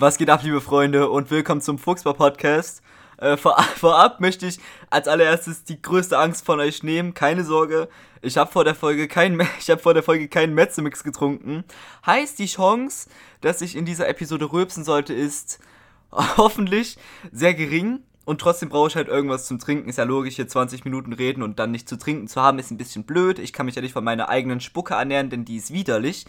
Was 0.00 0.16
geht 0.16 0.30
ab, 0.30 0.42
liebe 0.42 0.62
Freunde, 0.62 1.10
und 1.10 1.30
willkommen 1.30 1.60
zum 1.60 1.76
Fuchsbar 1.76 2.14
Podcast. 2.14 2.80
Äh, 3.18 3.36
vor, 3.36 3.62
vorab 3.76 4.18
möchte 4.18 4.46
ich 4.46 4.58
als 4.88 5.06
allererstes 5.08 5.64
die 5.64 5.82
größte 5.82 6.16
Angst 6.16 6.46
von 6.46 6.58
euch 6.58 6.82
nehmen. 6.82 7.12
Keine 7.12 7.44
Sorge, 7.44 7.86
ich 8.22 8.38
habe 8.38 8.50
vor 8.52 8.64
der 8.64 8.74
Folge 8.74 9.08
keinen, 9.08 9.46
ich 9.60 9.68
habe 9.68 9.82
vor 9.82 9.92
der 9.92 10.02
Folge 10.02 10.28
keinen 10.28 10.54
Metzemix 10.54 11.04
getrunken. 11.04 11.64
Heißt, 12.06 12.38
die 12.38 12.46
Chance, 12.46 13.10
dass 13.42 13.60
ich 13.60 13.76
in 13.76 13.84
dieser 13.84 14.08
Episode 14.08 14.50
rülpsen 14.50 14.84
sollte, 14.84 15.12
ist 15.12 15.60
hoffentlich 16.10 16.96
sehr 17.30 17.52
gering. 17.52 18.00
Und 18.24 18.40
trotzdem 18.40 18.70
brauche 18.70 18.88
ich 18.88 18.96
halt 18.96 19.08
irgendwas 19.08 19.44
zum 19.44 19.58
Trinken. 19.58 19.90
Ist 19.90 19.98
ja 19.98 20.04
logisch, 20.04 20.36
hier 20.36 20.48
20 20.48 20.86
Minuten 20.86 21.12
reden 21.12 21.42
und 21.42 21.58
dann 21.58 21.72
nicht 21.72 21.90
zu 21.90 21.98
trinken 21.98 22.26
zu 22.26 22.40
haben, 22.40 22.58
ist 22.58 22.70
ein 22.70 22.78
bisschen 22.78 23.04
blöd. 23.04 23.38
Ich 23.38 23.52
kann 23.52 23.66
mich 23.66 23.74
ja 23.74 23.82
nicht 23.82 23.92
von 23.92 24.04
meiner 24.04 24.30
eigenen 24.30 24.60
Spucke 24.60 24.94
ernähren, 24.94 25.28
denn 25.28 25.44
die 25.44 25.56
ist 25.56 25.74
widerlich. 25.74 26.24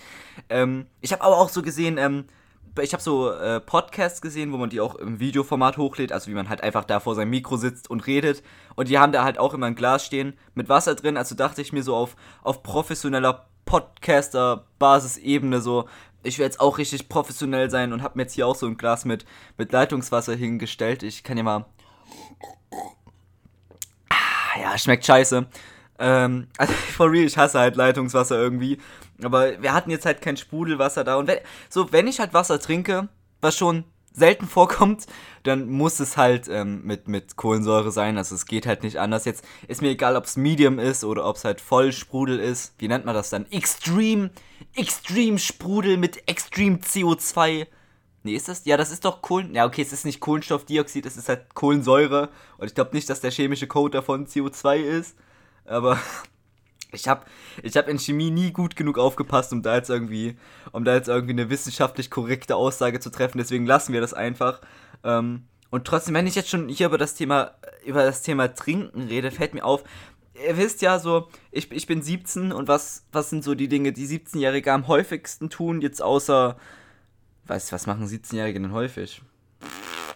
Ähm, 0.49 0.87
ich 0.99 1.13
habe 1.13 1.23
aber 1.23 1.37
auch 1.37 1.49
so 1.49 1.61
gesehen, 1.61 1.97
ähm, 1.97 2.25
ich 2.79 2.93
habe 2.93 3.03
so 3.03 3.31
äh, 3.31 3.59
Podcasts 3.59 4.21
gesehen, 4.21 4.53
wo 4.53 4.57
man 4.57 4.69
die 4.69 4.79
auch 4.79 4.95
im 4.95 5.19
Videoformat 5.19 5.77
hochlädt, 5.77 6.11
also 6.11 6.29
wie 6.29 6.35
man 6.35 6.49
halt 6.49 6.61
einfach 6.61 6.85
da 6.85 6.99
vor 6.99 7.15
seinem 7.15 7.31
Mikro 7.31 7.57
sitzt 7.57 7.89
und 7.89 8.07
redet. 8.07 8.43
Und 8.75 8.87
die 8.87 8.97
haben 8.97 9.11
da 9.11 9.23
halt 9.23 9.37
auch 9.37 9.53
immer 9.53 9.65
ein 9.65 9.75
Glas 9.75 10.05
stehen 10.05 10.37
mit 10.55 10.69
Wasser 10.69 10.95
drin. 10.95 11.17
Also 11.17 11.35
dachte 11.35 11.61
ich 11.61 11.73
mir 11.73 11.83
so 11.83 11.95
auf, 11.95 12.15
auf 12.43 12.63
professioneller 12.63 13.45
Podcaster-Basisebene 13.65 15.61
so, 15.61 15.87
ich 16.23 16.37
will 16.37 16.45
jetzt 16.45 16.59
auch 16.59 16.77
richtig 16.77 17.09
professionell 17.09 17.69
sein 17.69 17.93
und 17.93 18.03
habe 18.03 18.17
mir 18.17 18.23
jetzt 18.23 18.33
hier 18.33 18.47
auch 18.47 18.55
so 18.55 18.67
ein 18.67 18.77
Glas 18.77 19.05
mit, 19.05 19.25
mit 19.57 19.71
Leitungswasser 19.71 20.35
hingestellt. 20.35 21.03
Ich 21.03 21.23
kann 21.23 21.37
ja 21.37 21.43
mal. 21.43 21.65
Ah, 24.09 24.59
ja, 24.61 24.77
schmeckt 24.77 25.05
scheiße. 25.05 25.47
Ähm, 25.99 26.47
also 26.57 26.73
for 26.73 27.11
real, 27.11 27.25
ich 27.25 27.37
hasse 27.37 27.59
halt 27.59 27.75
Leitungswasser 27.75 28.37
irgendwie. 28.37 28.77
Aber 29.23 29.61
wir 29.61 29.73
hatten 29.73 29.91
jetzt 29.91 30.05
halt 30.05 30.21
kein 30.21 30.37
Sprudelwasser 30.37 31.03
da. 31.03 31.15
Und 31.15 31.27
wenn, 31.27 31.39
so, 31.69 31.91
wenn 31.91 32.07
ich 32.07 32.19
halt 32.19 32.33
Wasser 32.33 32.59
trinke, 32.59 33.09
was 33.41 33.57
schon 33.57 33.83
selten 34.13 34.47
vorkommt, 34.47 35.05
dann 35.43 35.69
muss 35.69 35.99
es 35.99 36.17
halt 36.17 36.47
ähm, 36.49 36.81
mit, 36.83 37.07
mit 37.07 37.35
Kohlensäure 37.37 37.91
sein. 37.91 38.17
Also 38.17 38.35
es 38.35 38.45
geht 38.45 38.65
halt 38.65 38.83
nicht 38.83 38.99
anders. 38.99 39.25
Jetzt 39.25 39.43
ist 39.67 39.81
mir 39.81 39.89
egal, 39.89 40.15
ob 40.15 40.25
es 40.25 40.37
Medium 40.37 40.79
ist 40.79 41.03
oder 41.03 41.25
ob 41.25 41.37
es 41.37 41.45
halt 41.45 41.61
Vollsprudel 41.61 42.39
ist. 42.39 42.73
Wie 42.77 42.87
nennt 42.87 43.05
man 43.05 43.15
das 43.15 43.29
dann? 43.29 43.49
Extreme, 43.51 44.31
Extreme 44.75 45.39
Sprudel 45.39 45.97
mit 45.97 46.27
Extreme 46.27 46.77
CO2. 46.77 47.67
Nee, 48.23 48.35
ist 48.35 48.49
das? 48.49 48.65
Ja, 48.65 48.77
das 48.77 48.91
ist 48.91 49.05
doch 49.05 49.21
Kohlen. 49.21 49.55
Ja, 49.55 49.65
okay, 49.65 49.81
es 49.81 49.93
ist 49.93 50.05
nicht 50.05 50.19
Kohlenstoffdioxid, 50.19 51.05
es 51.05 51.17
ist 51.17 51.27
halt 51.27 51.55
Kohlensäure. 51.55 52.29
Und 52.57 52.67
ich 52.67 52.75
glaube 52.75 52.93
nicht, 52.93 53.09
dass 53.09 53.21
der 53.21 53.31
chemische 53.31 53.67
Code 53.67 53.97
davon 53.97 54.27
CO2 54.27 54.77
ist. 54.77 55.15
Aber 55.65 55.99
ich 56.91 57.07
habe 57.07 57.25
ich 57.63 57.77
hab 57.77 57.87
in 57.87 57.99
Chemie 57.99 58.31
nie 58.31 58.51
gut 58.51 58.75
genug 58.75 58.97
aufgepasst, 58.97 59.53
um 59.53 59.61
da 59.61 59.75
jetzt 59.75 59.89
irgendwie, 59.89 60.37
um 60.71 60.83
da 60.83 60.95
jetzt 60.95 61.07
irgendwie 61.07 61.33
eine 61.33 61.49
wissenschaftlich 61.49 62.09
korrekte 62.09 62.55
Aussage 62.55 62.99
zu 62.99 63.09
treffen. 63.09 63.37
Deswegen 63.37 63.65
lassen 63.65 63.93
wir 63.93 64.01
das 64.01 64.13
einfach. 64.13 64.61
Ähm, 65.03 65.43
und 65.69 65.85
trotzdem, 65.85 66.13
wenn 66.15 66.27
ich 66.27 66.35
jetzt 66.35 66.49
schon 66.49 66.67
hier 66.67 66.87
über 66.87 66.97
das 66.97 67.15
Thema, 67.15 67.55
über 67.85 68.03
das 68.03 68.21
Thema 68.21 68.53
Trinken 68.53 69.03
rede, 69.03 69.31
fällt 69.31 69.53
mir 69.53 69.63
auf, 69.63 69.83
ihr 70.33 70.57
wisst 70.57 70.81
ja 70.81 70.99
so, 70.99 71.29
ich, 71.51 71.71
ich 71.71 71.87
bin 71.87 72.01
17 72.01 72.51
und 72.51 72.67
was, 72.67 73.05
was 73.11 73.29
sind 73.29 73.43
so 73.43 73.55
die 73.55 73.67
Dinge, 73.67 73.93
die 73.93 74.07
17-Jährige 74.07 74.73
am 74.73 74.87
häufigsten 74.87 75.49
tun, 75.49 75.81
jetzt 75.81 76.01
außer, 76.01 76.57
was, 77.45 77.71
was 77.71 77.87
machen 77.87 78.05
17-Jährige 78.05 78.59
denn 78.59 78.73
häufig? 78.73 79.21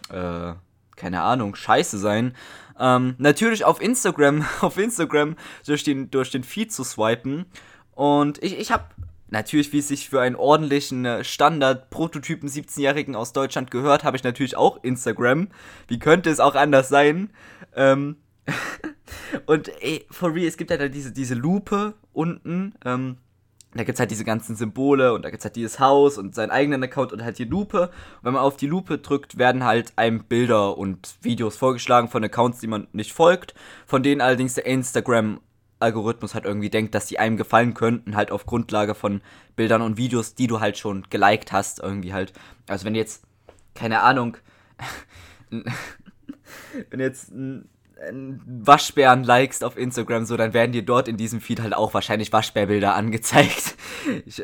Äh, 0.09 0.53
keine 0.95 1.21
Ahnung, 1.21 1.55
scheiße 1.55 1.97
sein. 1.97 2.33
Ähm, 2.79 3.15
natürlich 3.17 3.65
auf 3.65 3.81
Instagram, 3.81 4.45
auf 4.61 4.77
Instagram 4.77 5.35
durch 5.65 5.83
den, 5.83 6.11
durch 6.11 6.31
den 6.31 6.43
Feed 6.43 6.71
zu 6.71 6.83
swipen. 6.83 7.45
Und 7.93 8.43
ich, 8.43 8.57
ich 8.59 8.71
habe 8.71 8.85
natürlich, 9.29 9.71
wie 9.73 9.79
es 9.79 9.87
sich 9.87 10.09
für 10.09 10.21
einen 10.21 10.35
ordentlichen 10.35 11.05
äh, 11.05 11.23
Standard-Prototypen 11.23 12.49
17-Jährigen 12.49 13.15
aus 13.15 13.33
Deutschland 13.33 13.71
gehört, 13.71 14.03
habe 14.03 14.17
ich 14.17 14.23
natürlich 14.23 14.57
auch 14.57 14.83
Instagram. 14.83 15.49
Wie 15.87 15.99
könnte 15.99 16.29
es 16.29 16.39
auch 16.39 16.55
anders 16.55 16.89
sein? 16.89 17.29
Ähm 17.75 18.17
und 19.45 19.71
ey, 19.81 20.05
for 20.11 20.33
real, 20.33 20.47
es 20.47 20.57
gibt 20.57 20.69
ja 20.69 20.77
da 20.77 20.87
diese, 20.87 21.11
diese 21.11 21.33
Lupe 21.33 21.95
unten. 22.13 22.75
Ähm, 22.85 23.17
da 23.77 23.83
gibt 23.83 23.97
es 23.97 23.99
halt 23.99 24.11
diese 24.11 24.23
ganzen 24.23 24.55
Symbole 24.55 25.13
und 25.13 25.23
da 25.23 25.29
gibt 25.29 25.41
es 25.41 25.45
halt 25.45 25.55
dieses 25.57 25.79
Haus 25.79 26.17
und 26.17 26.33
seinen 26.33 26.51
eigenen 26.51 26.81
Account 26.83 27.11
und 27.11 27.23
halt 27.23 27.37
die 27.37 27.43
Lupe. 27.43 27.87
Und 27.87 28.23
wenn 28.23 28.33
man 28.33 28.41
auf 28.41 28.55
die 28.55 28.67
Lupe 28.67 28.97
drückt, 28.97 29.37
werden 29.37 29.65
halt 29.65 29.93
einem 29.97 30.23
Bilder 30.23 30.77
und 30.77 31.15
Videos 31.21 31.57
vorgeschlagen 31.57 32.07
von 32.07 32.23
Accounts, 32.23 32.59
die 32.59 32.67
man 32.67 32.87
nicht 32.93 33.11
folgt, 33.11 33.53
von 33.85 34.01
denen 34.01 34.21
allerdings 34.21 34.53
der 34.53 34.65
Instagram-Algorithmus 34.65 36.35
halt 36.35 36.45
irgendwie 36.45 36.69
denkt, 36.69 36.95
dass 36.95 37.07
die 37.07 37.19
einem 37.19 37.35
gefallen 37.35 37.73
könnten, 37.73 38.15
halt 38.15 38.31
auf 38.31 38.45
Grundlage 38.45 38.95
von 38.95 39.21
Bildern 39.57 39.81
und 39.81 39.97
Videos, 39.97 40.35
die 40.35 40.47
du 40.47 40.61
halt 40.61 40.77
schon 40.77 41.05
geliked 41.09 41.51
hast, 41.51 41.79
irgendwie 41.79 42.13
halt. 42.13 42.31
Also 42.67 42.85
wenn 42.85 42.95
jetzt, 42.95 43.23
keine 43.73 44.01
Ahnung, 44.01 44.37
wenn 46.89 46.99
jetzt 47.01 47.31
ein 47.31 47.69
Waschbären 48.45 49.23
likest 49.23 49.63
auf 49.63 49.77
Instagram, 49.77 50.25
so, 50.25 50.35
dann 50.35 50.53
werden 50.53 50.73
dir 50.73 50.83
dort 50.83 51.07
in 51.07 51.17
diesem 51.17 51.39
Feed 51.39 51.61
halt 51.61 51.73
auch 51.73 51.93
wahrscheinlich 51.93 52.31
Waschbärbilder 52.33 52.95
angezeigt. 52.95 53.75
Ich, 54.25 54.41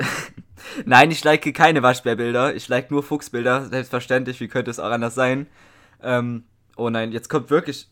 Nein, 0.86 1.12
ich 1.12 1.24
like 1.24 1.54
keine 1.54 1.84
Waschbärbilder. 1.84 2.56
Ich 2.56 2.68
like 2.68 2.92
nur 2.92 3.04
Fuchsbilder, 3.04 3.66
selbstverständlich. 3.66 4.40
Wie 4.40 4.48
könnte 4.48 4.72
es 4.72 4.80
auch 4.80 4.90
anders 4.90 5.16
sein? 5.16 5.48
Ähm, 6.02 6.46
oh 6.76 6.90
nein, 6.90 7.12
jetzt 7.12 7.30
kommt 7.30 7.50
wirklich. 7.50 7.90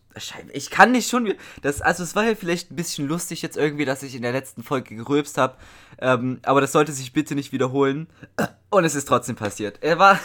Ich 0.54 0.70
kann 0.70 0.92
nicht 0.92 1.10
schon. 1.10 1.34
Das, 1.62 1.82
also, 1.82 2.04
es 2.04 2.16
war 2.16 2.26
ja 2.26 2.36
vielleicht 2.36 2.72
ein 2.72 2.76
bisschen 2.76 3.08
lustig 3.08 3.42
jetzt 3.42 3.58
irgendwie, 3.58 3.86
dass 3.86 4.04
ich 4.04 4.16
in 4.16 4.22
der 4.22 4.32
letzten 4.32 4.64
Folge 4.64 4.96
gerülpst 4.96 5.38
habe. 5.38 5.58
Ähm, 6.00 6.40
aber 6.44 6.62
das 6.62 6.72
sollte 6.72 6.92
sich 6.92 7.14
bitte 7.14 7.36
nicht 7.36 7.52
wiederholen. 7.52 8.08
Und 8.70 8.84
es 8.84 8.96
ist 8.96 9.08
trotzdem 9.08 9.36
passiert. 9.36 9.80
Er 9.82 10.00
war. 10.00 10.20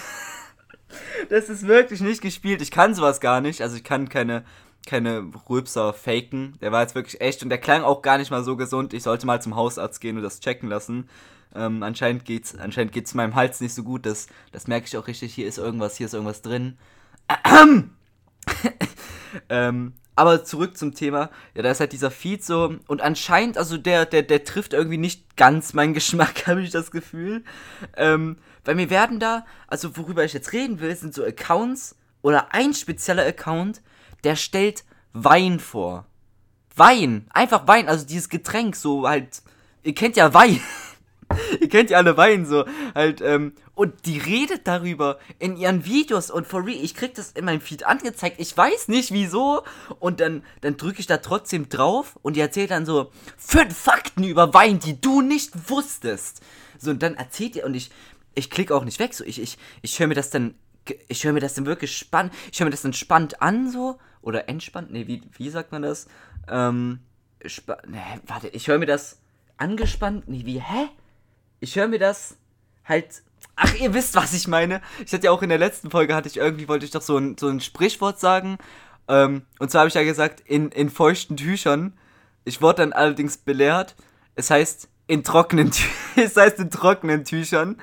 das 1.28 1.48
ist 1.48 1.66
wirklich 1.66 2.00
nicht 2.00 2.22
gespielt. 2.22 2.62
Ich 2.62 2.70
kann 2.70 2.94
sowas 2.94 3.20
gar 3.20 3.40
nicht. 3.40 3.60
Also, 3.60 3.76
ich 3.76 3.84
kann 3.84 4.08
keine 4.08 4.44
keine 4.86 5.30
Rülpser 5.48 5.92
faken. 5.92 6.56
Der 6.60 6.72
war 6.72 6.82
jetzt 6.82 6.94
wirklich 6.94 7.20
echt 7.20 7.42
und 7.42 7.48
der 7.48 7.58
klang 7.58 7.82
auch 7.82 8.02
gar 8.02 8.18
nicht 8.18 8.30
mal 8.30 8.44
so 8.44 8.56
gesund. 8.56 8.94
Ich 8.94 9.02
sollte 9.02 9.26
mal 9.26 9.40
zum 9.42 9.56
Hausarzt 9.56 10.00
gehen 10.00 10.16
und 10.16 10.22
das 10.22 10.40
checken 10.40 10.68
lassen. 10.68 11.08
Ähm, 11.54 11.82
anscheinend 11.82 12.24
geht's, 12.24 12.56
anscheinend 12.56 12.92
geht's 12.92 13.14
meinem 13.14 13.34
Hals 13.34 13.60
nicht 13.60 13.74
so 13.74 13.82
gut. 13.82 14.06
Das, 14.06 14.26
das 14.52 14.66
merke 14.66 14.86
ich 14.86 14.96
auch 14.96 15.06
richtig. 15.06 15.34
Hier 15.34 15.46
ist 15.46 15.58
irgendwas, 15.58 15.96
hier 15.96 16.06
ist 16.06 16.14
irgendwas 16.14 16.42
drin. 16.42 16.78
ähm, 19.48 19.92
aber 20.16 20.44
zurück 20.44 20.76
zum 20.76 20.94
Thema. 20.94 21.30
Ja, 21.54 21.62
da 21.62 21.70
ist 21.70 21.80
halt 21.80 21.92
dieser 21.92 22.10
Feed 22.10 22.44
so. 22.44 22.76
Und 22.86 23.02
anscheinend, 23.02 23.58
also 23.58 23.76
der, 23.76 24.06
der, 24.06 24.22
der 24.22 24.44
trifft 24.44 24.72
irgendwie 24.72 24.98
nicht 24.98 25.36
ganz 25.36 25.72
meinen 25.72 25.94
Geschmack, 25.94 26.46
habe 26.46 26.62
ich 26.62 26.70
das 26.70 26.90
Gefühl. 26.90 27.44
Ähm, 27.96 28.36
weil 28.64 28.76
mir 28.76 28.90
werden 28.90 29.20
da, 29.20 29.44
also 29.66 29.96
worüber 29.96 30.24
ich 30.24 30.32
jetzt 30.32 30.52
reden 30.52 30.80
will, 30.80 30.94
sind 30.94 31.14
so 31.14 31.24
Accounts 31.24 31.96
oder 32.22 32.54
ein 32.54 32.72
spezieller 32.74 33.26
Account, 33.26 33.82
der 34.24 34.36
stellt 34.36 34.84
Wein 35.12 35.60
vor. 35.60 36.06
Wein, 36.76 37.26
einfach 37.30 37.68
Wein, 37.68 37.88
also 37.88 38.04
dieses 38.04 38.28
Getränk, 38.28 38.74
so 38.74 39.08
halt, 39.08 39.42
ihr 39.84 39.94
kennt 39.94 40.16
ja 40.16 40.34
Wein. 40.34 40.60
ihr 41.60 41.68
kennt 41.68 41.90
ja 41.90 41.98
alle 41.98 42.16
Wein, 42.16 42.46
so 42.46 42.64
halt, 42.94 43.20
ähm, 43.20 43.52
und 43.74 44.06
die 44.06 44.18
redet 44.18 44.66
darüber 44.66 45.18
in 45.38 45.56
ihren 45.56 45.84
Videos 45.84 46.30
und 46.30 46.46
for 46.46 46.64
real, 46.64 46.82
ich 46.82 46.94
krieg 46.94 47.14
das 47.14 47.32
in 47.32 47.44
meinem 47.44 47.60
Feed 47.60 47.86
angezeigt, 47.86 48.36
ich 48.40 48.56
weiß 48.56 48.88
nicht 48.88 49.12
wieso, 49.12 49.62
und 49.98 50.20
dann, 50.20 50.42
dann 50.60 50.76
drücke 50.76 51.00
ich 51.00 51.06
da 51.06 51.18
trotzdem 51.18 51.68
drauf 51.68 52.18
und 52.22 52.36
die 52.36 52.40
erzählt 52.40 52.70
dann 52.70 52.86
so 52.86 53.10
fünf 53.36 53.76
Fakten 53.76 54.24
über 54.24 54.52
Wein, 54.54 54.78
die 54.80 55.00
du 55.00 55.20
nicht 55.20 55.70
wusstest. 55.70 56.40
So, 56.78 56.90
und 56.90 57.02
dann 57.02 57.14
erzählt 57.14 57.56
ihr, 57.56 57.64
und 57.64 57.74
ich, 57.74 57.90
ich 58.34 58.50
klicke 58.50 58.74
auch 58.74 58.84
nicht 58.84 58.98
weg, 58.98 59.14
so, 59.14 59.24
ich, 59.24 59.40
ich, 59.40 59.58
ich 59.82 59.98
höre 59.98 60.08
mir 60.08 60.14
das 60.14 60.30
dann, 60.30 60.54
ich 61.08 61.24
höre 61.24 61.32
mir 61.32 61.40
das 61.40 61.54
dann 61.54 61.66
wirklich 61.66 61.96
spannend, 61.96 62.32
ich 62.52 62.60
höre 62.60 62.66
mir 62.66 62.72
das 62.72 62.82
dann 62.82 62.92
spannend 62.92 63.40
an, 63.40 63.70
so, 63.70 63.98
oder 64.24 64.48
entspannt, 64.48 64.90
nee, 64.90 65.06
wie, 65.06 65.22
wie 65.36 65.50
sagt 65.50 65.70
man 65.70 65.82
das? 65.82 66.06
Ähm, 66.48 67.00
nee, 67.86 67.98
warte, 68.26 68.48
ich 68.48 68.68
höre 68.68 68.78
mir 68.78 68.86
das 68.86 69.18
angespannt, 69.56 70.28
nee, 70.28 70.44
wie, 70.44 70.60
hä? 70.60 70.88
Ich 71.60 71.76
höre 71.76 71.88
mir 71.88 71.98
das 71.98 72.36
halt, 72.84 73.22
ach, 73.56 73.74
ihr 73.76 73.94
wisst, 73.94 74.16
was 74.16 74.32
ich 74.32 74.48
meine. 74.48 74.80
Ich 75.04 75.12
hatte 75.12 75.26
ja 75.26 75.30
auch 75.30 75.42
in 75.42 75.50
der 75.50 75.58
letzten 75.58 75.90
Folge, 75.90 76.14
hatte 76.14 76.28
ich 76.28 76.36
irgendwie, 76.36 76.68
wollte 76.68 76.84
ich 76.84 76.90
doch 76.90 77.02
so 77.02 77.16
ein, 77.18 77.36
so 77.38 77.48
ein 77.48 77.60
Sprichwort 77.60 78.18
sagen, 78.18 78.58
ähm, 79.08 79.42
und 79.58 79.70
zwar 79.70 79.80
habe 79.80 79.88
ich 79.88 79.94
ja 79.94 80.02
gesagt, 80.02 80.40
in, 80.40 80.70
in 80.70 80.88
feuchten 80.88 81.36
Tüchern. 81.36 81.92
Ich 82.44 82.62
wurde 82.62 82.76
dann 82.76 82.92
allerdings 82.92 83.36
belehrt, 83.36 83.94
es 84.34 84.50
heißt 84.50 84.88
in 85.06 85.22
trockenen, 85.22 85.70
es 86.16 86.36
heißt 86.36 86.58
in 86.58 86.70
trockenen 86.70 87.24
Tüchern. 87.24 87.80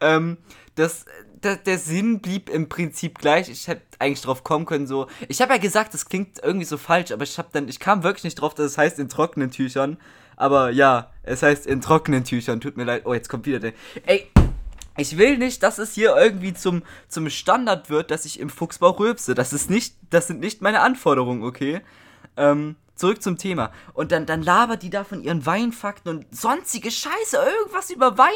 Ähm, 0.00 0.38
das, 0.74 1.04
der, 1.44 1.56
der 1.56 1.78
Sinn 1.78 2.20
blieb 2.20 2.48
im 2.48 2.68
Prinzip 2.68 3.18
gleich. 3.18 3.48
Ich 3.48 3.68
hätte 3.68 3.82
eigentlich 3.98 4.22
drauf 4.22 4.44
kommen 4.44 4.66
können, 4.66 4.86
so. 4.86 5.06
Ich 5.28 5.40
habe 5.40 5.52
ja 5.52 5.58
gesagt, 5.58 5.94
das 5.94 6.06
klingt 6.06 6.42
irgendwie 6.42 6.66
so 6.66 6.76
falsch, 6.76 7.12
aber 7.12 7.24
ich 7.24 7.38
habe 7.38 7.48
dann, 7.52 7.68
ich 7.68 7.78
kam 7.78 8.02
wirklich 8.02 8.24
nicht 8.24 8.36
drauf, 8.36 8.54
dass 8.54 8.66
es 8.66 8.78
heißt 8.78 8.98
in 8.98 9.08
trockenen 9.08 9.50
Tüchern. 9.50 9.98
Aber 10.36 10.70
ja, 10.70 11.12
es 11.22 11.42
heißt 11.42 11.66
in 11.66 11.80
trockenen 11.80 12.24
Tüchern. 12.24 12.60
Tut 12.60 12.76
mir 12.76 12.84
leid. 12.84 13.02
Oh, 13.04 13.14
jetzt 13.14 13.28
kommt 13.28 13.46
wieder 13.46 13.60
der. 13.60 13.72
Ey, 14.06 14.28
ich 14.96 15.18
will 15.18 15.38
nicht, 15.38 15.62
dass 15.62 15.78
es 15.78 15.94
hier 15.94 16.16
irgendwie 16.16 16.54
zum, 16.54 16.82
zum 17.08 17.28
Standard 17.28 17.90
wird, 17.90 18.10
dass 18.10 18.24
ich 18.24 18.40
im 18.40 18.48
Fuchsbau 18.48 18.90
rülpse. 18.90 19.34
Das 19.34 19.52
ist 19.52 19.70
nicht, 19.70 19.96
das 20.10 20.26
sind 20.26 20.40
nicht 20.40 20.62
meine 20.62 20.80
Anforderungen, 20.80 21.42
okay? 21.42 21.80
Ähm, 22.36 22.76
zurück 22.94 23.22
zum 23.22 23.38
Thema. 23.38 23.72
Und 23.92 24.12
dann, 24.12 24.26
dann 24.26 24.42
labert 24.42 24.82
die 24.82 24.90
da 24.90 25.04
von 25.04 25.22
ihren 25.22 25.44
Weinfakten 25.46 26.10
und 26.10 26.26
sonstige 26.34 26.90
Scheiße, 26.90 27.36
irgendwas 27.36 27.90
über 27.90 28.18
Wein. 28.18 28.30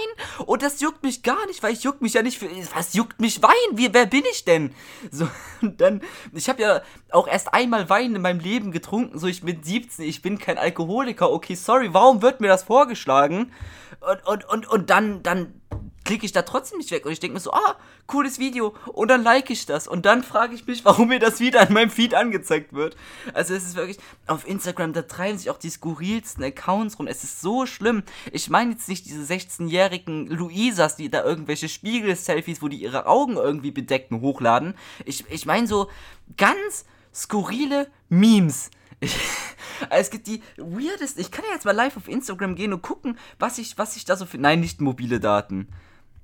Und 0.46 0.62
das 0.62 0.80
juckt 0.80 1.02
mich 1.02 1.22
gar 1.22 1.46
nicht, 1.46 1.62
weil 1.62 1.72
ich 1.72 1.84
juck 1.84 2.02
mich 2.02 2.14
ja 2.14 2.22
nicht 2.22 2.38
für. 2.38 2.48
Was 2.74 2.94
juckt 2.94 3.20
mich 3.20 3.42
Wein? 3.42 3.52
Wie, 3.72 3.92
wer 3.92 4.06
bin 4.06 4.24
ich 4.30 4.44
denn? 4.44 4.74
So, 5.10 5.28
und 5.62 5.80
dann, 5.80 6.02
ich 6.32 6.48
habe 6.48 6.62
ja 6.62 6.82
auch 7.10 7.26
erst 7.26 7.52
einmal 7.54 7.88
Wein 7.88 8.14
in 8.14 8.22
meinem 8.22 8.40
Leben 8.40 8.72
getrunken, 8.72 9.18
so 9.18 9.26
ich 9.26 9.42
bin 9.42 9.62
17, 9.62 10.04
ich 10.04 10.22
bin 10.22 10.38
kein 10.38 10.58
Alkoholiker. 10.58 11.30
Okay, 11.30 11.54
sorry, 11.54 11.92
warum 11.92 12.20
wird 12.22 12.40
mir 12.40 12.48
das 12.48 12.64
vorgeschlagen? 12.64 13.52
Und, 14.00 14.26
und, 14.26 14.44
und, 14.44 14.68
und 14.68 14.90
dann, 14.90 15.22
dann 15.22 15.60
klicke 16.08 16.24
ich 16.24 16.32
da 16.32 16.40
trotzdem 16.40 16.78
nicht 16.78 16.90
weg. 16.90 17.04
Und 17.04 17.12
ich 17.12 17.20
denke 17.20 17.34
mir 17.34 17.40
so, 17.40 17.52
ah, 17.52 17.76
cooles 18.06 18.38
Video. 18.38 18.74
Und 18.94 19.08
dann 19.08 19.22
like 19.22 19.50
ich 19.50 19.66
das. 19.66 19.86
Und 19.86 20.06
dann 20.06 20.22
frage 20.22 20.54
ich 20.54 20.66
mich, 20.66 20.82
warum 20.86 21.08
mir 21.08 21.18
das 21.18 21.38
wieder 21.38 21.68
in 21.68 21.74
meinem 21.74 21.90
Feed 21.90 22.14
angezeigt 22.14 22.72
wird. 22.72 22.96
Also 23.34 23.52
es 23.52 23.64
ist 23.64 23.76
wirklich, 23.76 23.98
auf 24.26 24.48
Instagram, 24.48 24.94
da 24.94 25.02
treiben 25.02 25.36
sich 25.36 25.50
auch 25.50 25.58
die 25.58 25.68
skurrilsten 25.68 26.42
Accounts 26.42 26.98
rum. 26.98 27.08
Es 27.08 27.24
ist 27.24 27.42
so 27.42 27.66
schlimm. 27.66 28.04
Ich 28.32 28.48
meine 28.48 28.70
jetzt 28.70 28.88
nicht 28.88 29.04
diese 29.04 29.22
16-jährigen 29.22 30.28
Luisas, 30.28 30.96
die 30.96 31.10
da 31.10 31.22
irgendwelche 31.22 31.68
Spiegel-Selfies, 31.68 32.62
wo 32.62 32.68
die 32.68 32.80
ihre 32.80 33.04
Augen 33.04 33.36
irgendwie 33.36 33.70
bedecken, 33.70 34.22
hochladen. 34.22 34.76
Ich, 35.04 35.28
ich 35.28 35.44
meine 35.44 35.66
so 35.66 35.90
ganz 36.38 36.86
skurrile 37.14 37.90
Memes. 38.08 38.70
Ich, 39.00 39.14
es 39.90 40.08
gibt 40.08 40.26
die 40.26 40.42
weirdest. 40.56 41.18
Ich 41.18 41.30
kann 41.30 41.44
ja 41.46 41.52
jetzt 41.52 41.66
mal 41.66 41.72
live 41.72 41.98
auf 41.98 42.08
Instagram 42.08 42.54
gehen 42.54 42.72
und 42.72 42.80
gucken, 42.80 43.18
was 43.38 43.58
ich, 43.58 43.76
was 43.76 43.94
ich 43.96 44.06
da 44.06 44.16
so 44.16 44.24
finde. 44.24 44.44
Nein, 44.44 44.60
nicht 44.60 44.80
mobile 44.80 45.20
Daten. 45.20 45.68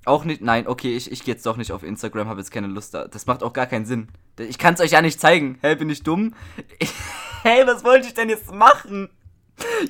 Auch 0.05 0.25
nicht, 0.25 0.43
nein, 0.43 0.67
okay, 0.67 0.97
ich, 0.97 1.11
ich 1.11 1.25
gehe 1.25 1.35
jetzt 1.35 1.47
doch 1.47 1.57
nicht 1.57 1.73
auf 1.73 1.83
Instagram, 1.83 2.29
habe 2.29 2.41
jetzt 2.41 2.51
keine 2.51 2.67
Lust 2.67 2.95
da. 2.95 3.09
Das 3.09 3.27
macht 3.27 3.43
auch 3.43 3.53
gar 3.53 3.67
keinen 3.67 3.87
Sinn. 3.87 4.09
Ich 4.39 4.59
kann 4.59 4.75
es 4.75 4.81
euch 4.81 4.91
ja 4.91 5.01
nicht 5.01 5.19
zeigen. 5.19 5.59
Hä, 5.63 5.75
bin 5.77 5.89
ich 5.89 6.03
dumm? 6.03 6.35
Ich, 6.79 6.93
hey, 7.43 7.67
was 7.67 7.85
wollte 7.85 8.07
ich 8.07 8.15
denn 8.15 8.29
jetzt 8.29 8.53
machen? 8.53 9.09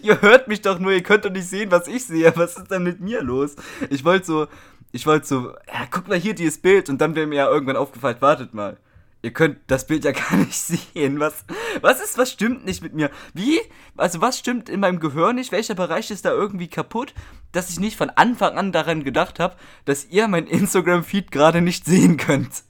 Ihr 0.02 0.20
hört 0.20 0.46
mich 0.46 0.60
doch 0.60 0.78
nur, 0.78 0.92
ihr 0.92 1.02
könnt 1.02 1.24
doch 1.24 1.30
nicht 1.30 1.48
sehen, 1.48 1.70
was 1.70 1.88
ich 1.88 2.04
sehe. 2.04 2.32
Was 2.36 2.56
ist 2.56 2.70
denn 2.70 2.82
mit 2.82 3.00
mir 3.00 3.22
los? 3.22 3.56
Ich 3.90 4.04
wollte 4.04 4.26
so, 4.26 4.46
ich 4.92 5.06
wollte 5.06 5.26
so, 5.26 5.50
ja, 5.66 5.86
guck 5.90 6.06
mal 6.06 6.18
hier 6.18 6.34
dieses 6.34 6.58
Bild 6.58 6.88
und 6.88 7.00
dann 7.00 7.16
wäre 7.16 7.26
mir 7.26 7.36
ja 7.36 7.48
irgendwann 7.48 7.76
aufgefallen, 7.76 8.16
wartet 8.20 8.54
mal 8.54 8.76
ihr 9.24 9.32
könnt 9.32 9.58
das 9.68 9.86
Bild 9.86 10.04
ja 10.04 10.12
gar 10.30 10.36
nicht 10.36 10.54
sehen. 10.54 11.18
Was, 11.18 11.44
was 11.80 12.00
ist, 12.00 12.18
was 12.18 12.30
stimmt 12.30 12.64
nicht 12.64 12.82
mit 12.82 12.94
mir? 12.94 13.10
Wie? 13.32 13.58
Also 13.96 14.20
was 14.20 14.38
stimmt 14.38 14.68
in 14.68 14.80
meinem 14.80 15.00
Gehirn 15.00 15.36
nicht? 15.36 15.50
Welcher 15.50 15.74
Bereich 15.74 16.10
ist 16.10 16.26
da 16.26 16.30
irgendwie 16.30 16.68
kaputt, 16.68 17.14
dass 17.52 17.70
ich 17.70 17.80
nicht 17.80 17.96
von 17.96 18.10
Anfang 18.10 18.56
an 18.56 18.70
daran 18.70 19.02
gedacht 19.02 19.40
habe, 19.40 19.56
dass 19.86 20.06
ihr 20.06 20.28
mein 20.28 20.46
Instagram-Feed 20.46 21.32
gerade 21.32 21.62
nicht 21.62 21.86
sehen 21.86 22.18
könnt? 22.18 22.62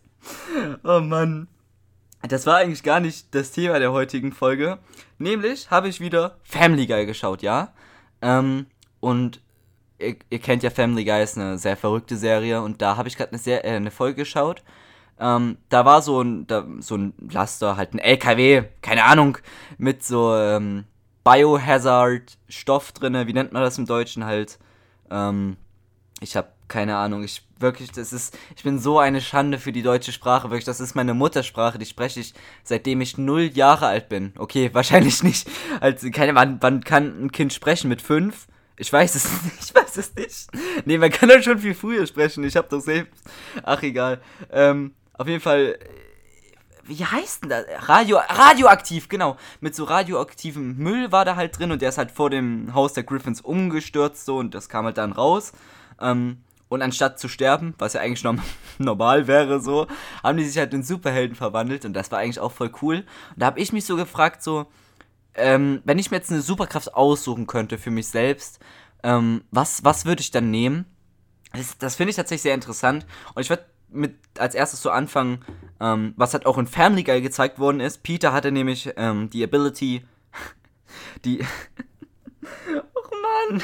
Oh 0.85 1.01
Mann. 1.01 1.49
Das 2.23 2.47
war 2.47 2.57
eigentlich 2.57 2.83
gar 2.83 3.01
nicht 3.01 3.35
das 3.35 3.51
Thema 3.51 3.79
der 3.79 3.93
heutigen 3.93 4.33
Folge. 4.33 4.79
Nämlich 5.19 5.71
habe 5.71 5.89
ich 5.89 6.01
wieder 6.01 6.39
Family 6.43 6.87
Guy 6.87 7.05
geschaut, 7.05 7.43
ja? 7.43 7.75
Ähm, 8.23 8.67
und 9.01 9.43
ihr, 9.99 10.17
ihr, 10.31 10.39
kennt 10.39 10.63
ja 10.63 10.71
Family 10.71 11.05
Guy, 11.05 11.23
ist 11.23 11.37
eine 11.37 11.59
sehr 11.59 11.77
verrückte 11.77 12.17
Serie. 12.17 12.63
Und 12.63 12.81
da 12.81 12.97
habe 12.97 13.09
ich 13.09 13.19
gerade 13.19 13.33
eine, 13.33 13.65
äh, 13.65 13.77
eine 13.77 13.91
Folge 13.91 14.23
geschaut 14.23 14.63
ähm, 15.19 15.59
da 15.69 15.85
war 15.85 16.03
so 16.03 16.21
ein, 16.21 16.47
da, 16.47 16.67
so 16.81 16.97
ein 16.97 17.15
Laster, 17.31 17.77
halt 17.77 17.95
ein 17.95 17.99
LKW, 17.99 18.65
keine 18.83 19.05
Ahnung, 19.05 19.39
mit 19.79 20.05
so 20.05 20.35
ähm, 20.35 20.85
Biohazard-Stoff 21.25 22.93
drinne. 22.93 23.27
Wie 23.27 23.33
nennt 23.33 23.53
man 23.53 23.63
das 23.63 23.79
im 23.79 23.87
Deutschen 23.87 24.25
halt? 24.25 24.59
Ähm, 25.11 25.57
ich 26.21 26.37
habe 26.37 26.49
keine 26.69 26.97
Ahnung. 26.97 27.23
Ich 27.23 27.47
wirklich, 27.59 27.93
das 27.93 28.13
ist, 28.13 28.37
ich 28.57 28.63
bin 28.63 28.79
so 28.79 28.99
eine 28.99 29.21
Schande 29.21 29.59
für 29.59 29.73
die 29.73 29.83
deutsche 29.83 30.13
Sprache. 30.13 30.51
Wirklich, 30.51 30.65
das 30.65 30.81
ist 30.81 30.95
meine 30.95 31.15
Muttersprache. 31.15 31.79
Die 31.79 31.87
spreche 31.87 32.21
ich 32.21 32.35
seitdem 32.63 33.01
ich 33.01 33.19
null 33.19 33.51
Jahre 33.55 33.87
alt 33.87 34.09
bin. 34.09 34.33
Okay, 34.39 34.71
wahrscheinlich 34.73 35.23
nicht. 35.23 35.49
Also 35.81 36.11
keine, 36.11 36.35
wann, 36.35 36.59
wann 36.61 36.83
kann 36.83 37.25
ein 37.25 37.33
Kind 37.33 37.53
sprechen 37.53 37.89
mit 37.89 38.03
fünf? 38.03 38.47
Ich 38.77 38.93
weiß 38.93 39.15
es 39.15 39.25
nicht. 39.45 39.55
Ich 39.61 39.75
weiß 39.75 39.97
es 39.97 40.15
nicht. 40.15 40.49
Nee, 40.85 40.99
man 40.99 41.11
kann 41.11 41.29
doch 41.29 41.43
schon 41.43 41.59
viel 41.59 41.75
früher 41.75 42.07
sprechen. 42.07 42.45
Ich 42.45 42.57
habe 42.57 42.69
doch 42.69 42.81
selbst. 42.81 43.23
Ach 43.63 43.83
egal. 43.83 44.21
Ähm, 44.51 44.93
auf 45.17 45.29
jeden 45.29 45.41
Fall, 45.41 45.79
äh, 45.81 45.89
wie 46.87 47.05
heißt 47.05 47.43
denn 47.43 47.51
das? 47.51 47.65
Radio, 47.89 48.19
radioaktiv, 48.19 49.09
genau. 49.09 49.37
Mit 49.61 49.75
so 49.75 49.85
radioaktivem 49.85 50.77
Müll 50.77 51.13
war 51.13 51.25
da 51.25 51.37
halt 51.37 51.59
drin 51.59 51.73
und 51.73 51.81
der 51.83 51.89
ist 51.89 51.99
halt 51.99 52.11
vor 52.11 52.31
dem 52.31 52.75
Haus 52.75 52.93
der 52.93 53.05
Griffins 53.05 53.41
umgestürzt 53.41 54.27
so 54.27 54.37
und 54.37 54.55
das 54.55 54.69
kam 54.69 54.85
halt 54.85 54.99
dann 54.99 55.13
raus. 55.13 55.53
Ähm, 56.01 56.43
und 56.69 56.83
anstatt 56.83 57.19
zu 57.21 57.29
sterben, 57.29 57.75
was 57.79 57.93
ja 57.93 58.01
eigentlich 58.01 58.25
normal 58.79 59.27
wäre 59.27 59.61
so, 59.61 59.87
haben 60.23 60.37
die 60.37 60.45
sich 60.45 60.59
halt 60.59 60.75
in 60.75 60.83
Superhelden 60.83 61.37
verwandelt 61.37 61.85
und 61.85 61.93
das 61.95 62.11
war 62.11 62.19
eigentlich 62.19 62.41
auch 62.41 62.53
voll 62.53 62.73
cool. 62.83 62.97
Und 62.97 63.07
da 63.37 63.47
habe 63.47 63.61
ich 63.61 63.73
mich 63.73 63.85
so 63.85 63.97
gefragt, 63.97 64.43
so, 64.43 64.67
ähm, 65.35 65.81
wenn 65.85 65.99
ich 65.99 66.11
mir 66.11 66.19
jetzt 66.19 66.31
eine 66.31 66.43
Superkraft 66.43 66.95
aussuchen 66.95 67.47
könnte 67.47 67.79
für 67.79 67.91
mich 67.91 68.09
selbst, 68.09 68.59
ähm, 69.03 69.45
was, 69.51 69.85
was 69.85 70.05
würde 70.05 70.21
ich 70.21 70.31
dann 70.31 70.51
nehmen? 70.51 70.87
Das, 71.53 71.79
das 71.79 71.95
finde 71.95 72.11
ich 72.11 72.17
tatsächlich 72.17 72.43
sehr 72.43 72.55
interessant. 72.55 73.07
Und 73.35 73.43
ich 73.43 73.51
würde 73.51 73.65
mit 73.95 74.17
als 74.39 74.55
erstes 74.55 74.83
so 74.83 74.91
anfangen, 74.91 75.45
ähm, 75.81 76.15
was 76.17 76.35
halt 76.35 76.47
auch 76.47 76.59
in 76.59 76.67
Family 76.67 77.03
Guy 77.03 77.21
gezeigt 77.21 77.59
worden 77.59 77.81
ist. 77.81 78.03
Peter 78.03 78.33
hatte 78.33 78.53
nämlich 78.53 78.93
ähm, 78.97 79.31
die 79.31 79.43
Ability, 79.43 80.05
die. 81.25 81.41
Och 82.95 83.11
Mann! 83.51 83.63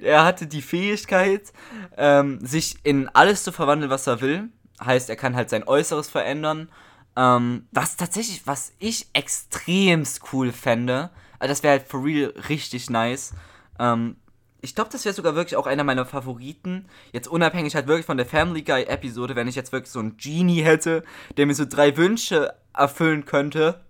Er 0.00 0.24
hatte 0.24 0.46
die 0.46 0.62
Fähigkeit, 0.62 1.52
ähm, 1.96 2.44
sich 2.44 2.76
in 2.82 3.08
alles 3.08 3.44
zu 3.44 3.52
verwandeln, 3.52 3.90
was 3.90 4.06
er 4.06 4.20
will. 4.20 4.48
Heißt, 4.84 5.10
er 5.10 5.16
kann 5.16 5.36
halt 5.36 5.50
sein 5.50 5.66
Äußeres 5.66 6.08
verändern. 6.08 6.70
Ähm, 7.16 7.66
was 7.72 7.96
tatsächlich, 7.96 8.46
was 8.46 8.72
ich 8.78 9.08
extremst 9.12 10.32
cool 10.32 10.52
fände. 10.52 11.10
Also 11.38 11.52
das 11.52 11.62
wäre 11.62 11.78
halt 11.78 11.88
for 11.88 12.04
real 12.04 12.32
richtig 12.48 12.90
nice. 12.90 13.32
Ähm, 13.78 14.16
ich 14.62 14.74
glaube, 14.74 14.90
das 14.90 15.04
wäre 15.04 15.14
sogar 15.14 15.34
wirklich 15.34 15.56
auch 15.56 15.66
einer 15.66 15.84
meiner 15.84 16.04
Favoriten. 16.04 16.86
Jetzt 17.12 17.28
unabhängig 17.28 17.74
halt 17.74 17.86
wirklich 17.86 18.06
von 18.06 18.16
der 18.16 18.26
Family 18.26 18.62
Guy 18.62 18.84
Episode, 18.84 19.36
wenn 19.36 19.48
ich 19.48 19.54
jetzt 19.54 19.72
wirklich 19.72 19.90
so 19.90 20.00
einen 20.00 20.16
Genie 20.16 20.62
hätte, 20.62 21.02
der 21.36 21.46
mir 21.46 21.54
so 21.54 21.64
drei 21.64 21.96
Wünsche 21.96 22.54
erfüllen 22.74 23.24
könnte. 23.24 23.80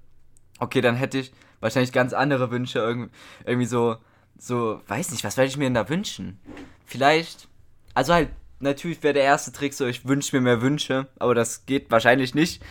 Okay, 0.58 0.81
dann 0.81 0.94
hätte 0.94 1.19
ich 1.19 1.32
wahrscheinlich 1.61 1.93
ganz 1.93 2.12
andere 2.12 2.50
Wünsche. 2.50 2.78
Irgendwie, 2.78 3.11
irgendwie 3.44 3.67
so, 3.67 3.96
so, 4.38 4.81
weiß 4.87 5.11
nicht, 5.11 5.25
was 5.25 5.37
werde 5.37 5.49
ich 5.49 5.56
mir 5.56 5.64
denn 5.64 5.75
da 5.75 5.88
wünschen? 5.88 6.38
Vielleicht, 6.84 7.49
also 7.94 8.14
halt, 8.14 8.31
natürlich 8.61 9.02
wäre 9.02 9.14
der 9.14 9.25
erste 9.25 9.52
Trick 9.52 9.75
so, 9.75 9.87
ich 9.87 10.06
wünsche 10.06 10.37
mir 10.37 10.43
mehr 10.43 10.62
Wünsche, 10.62 11.08
aber 11.19 11.34
das 11.34 11.66
geht 11.66 11.90
wahrscheinlich 11.90 12.34
nicht. 12.34 12.62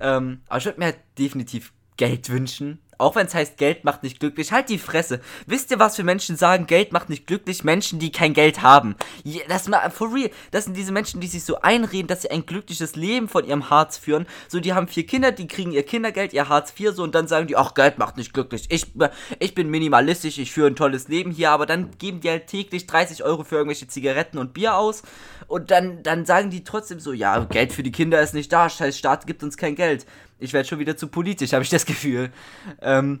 Ähm, 0.00 0.40
aber 0.48 0.58
ich 0.58 0.64
würde 0.66 0.78
mir 0.78 0.86
halt 0.86 0.98
definitiv 1.18 1.72
Geld 1.96 2.28
wünschen. 2.28 2.80
Auch 2.98 3.16
wenn 3.16 3.26
es 3.26 3.34
heißt, 3.34 3.58
Geld 3.58 3.84
macht 3.84 4.02
nicht 4.02 4.20
glücklich, 4.20 4.52
halt 4.52 4.68
die 4.68 4.78
Fresse. 4.78 5.20
Wisst 5.46 5.70
ihr, 5.70 5.78
was 5.78 5.96
für 5.96 6.04
Menschen 6.04 6.36
sagen, 6.36 6.66
Geld 6.66 6.92
macht 6.92 7.10
nicht 7.10 7.26
glücklich? 7.26 7.64
Menschen, 7.64 7.98
die 7.98 8.12
kein 8.12 8.32
Geld 8.32 8.62
haben. 8.62 8.96
Das 9.48 9.68
mal 9.68 9.90
for 9.90 10.12
real. 10.14 10.30
Das 10.50 10.64
sind 10.64 10.76
diese 10.76 10.92
Menschen, 10.92 11.20
die 11.20 11.26
sich 11.26 11.44
so 11.44 11.60
einreden, 11.60 12.06
dass 12.06 12.22
sie 12.22 12.30
ein 12.30 12.46
glückliches 12.46 12.96
Leben 12.96 13.28
von 13.28 13.44
ihrem 13.44 13.68
Harz 13.70 13.98
führen. 13.98 14.26
So, 14.48 14.60
die 14.60 14.72
haben 14.72 14.88
vier 14.88 15.06
Kinder, 15.06 15.32
die 15.32 15.48
kriegen 15.48 15.72
ihr 15.72 15.82
Kindergeld, 15.82 16.32
ihr 16.32 16.48
Harz 16.48 16.72
IV, 16.78 16.92
so 16.94 17.02
und 17.02 17.14
dann 17.14 17.28
sagen 17.28 17.46
die, 17.46 17.56
ach, 17.56 17.74
Geld 17.74 17.98
macht 17.98 18.16
nicht 18.16 18.32
glücklich. 18.32 18.66
Ich, 18.68 18.86
ich 19.38 19.54
bin 19.54 19.68
minimalistisch, 19.70 20.38
ich 20.38 20.52
führe 20.52 20.68
ein 20.68 20.76
tolles 20.76 21.08
Leben 21.08 21.30
hier, 21.30 21.50
aber 21.50 21.66
dann 21.66 21.90
geben 21.98 22.20
die 22.20 22.30
halt 22.30 22.46
täglich 22.46 22.86
30 22.86 23.24
Euro 23.24 23.44
für 23.44 23.56
irgendwelche 23.56 23.88
Zigaretten 23.88 24.38
und 24.38 24.54
Bier 24.54 24.76
aus. 24.76 25.02
Und 25.48 25.70
dann, 25.70 26.02
dann 26.02 26.24
sagen 26.26 26.50
die 26.50 26.64
trotzdem 26.64 26.98
so, 26.98 27.12
ja, 27.12 27.44
Geld 27.44 27.72
für 27.72 27.82
die 27.82 27.92
Kinder 27.92 28.20
ist 28.20 28.34
nicht 28.34 28.52
da, 28.52 28.68
scheiß 28.68 28.98
Staat 28.98 29.26
gibt 29.26 29.42
uns 29.42 29.56
kein 29.56 29.74
Geld. 29.74 30.06
Ich 30.38 30.52
werde 30.52 30.68
schon 30.68 30.78
wieder 30.78 30.96
zu 30.96 31.08
politisch, 31.08 31.52
habe 31.52 31.64
ich 31.64 31.70
das 31.70 31.86
Gefühl. 31.86 32.30
Ähm, 32.80 33.20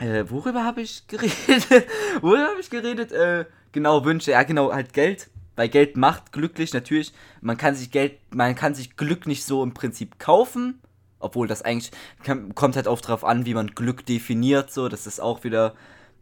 äh, 0.00 0.24
worüber 0.28 0.64
habe 0.64 0.80
ich 0.82 1.06
geredet? 1.06 1.36
worüber 2.20 2.48
habe 2.48 2.60
ich 2.60 2.70
geredet? 2.70 3.12
Äh, 3.12 3.46
genau, 3.72 4.04
Wünsche, 4.04 4.32
ja 4.32 4.42
genau, 4.42 4.72
halt 4.72 4.92
Geld. 4.92 5.28
Weil 5.54 5.68
Geld 5.68 5.96
macht 5.96 6.32
glücklich, 6.32 6.72
natürlich. 6.72 7.12
Man 7.40 7.56
kann 7.56 7.74
sich 7.74 7.90
Geld, 7.90 8.18
man 8.30 8.54
kann 8.54 8.74
sich 8.74 8.96
Glück 8.96 9.26
nicht 9.26 9.44
so 9.44 9.62
im 9.62 9.74
Prinzip 9.74 10.18
kaufen. 10.18 10.80
Obwohl 11.18 11.46
das 11.46 11.62
eigentlich 11.62 11.92
kommt 12.54 12.74
halt 12.74 12.88
auch 12.88 13.00
darauf 13.00 13.24
an, 13.24 13.46
wie 13.46 13.54
man 13.54 13.68
Glück 13.68 14.04
definiert. 14.04 14.72
So, 14.72 14.88
das 14.88 15.06
ist 15.06 15.20
auch 15.20 15.44
wieder 15.44 15.74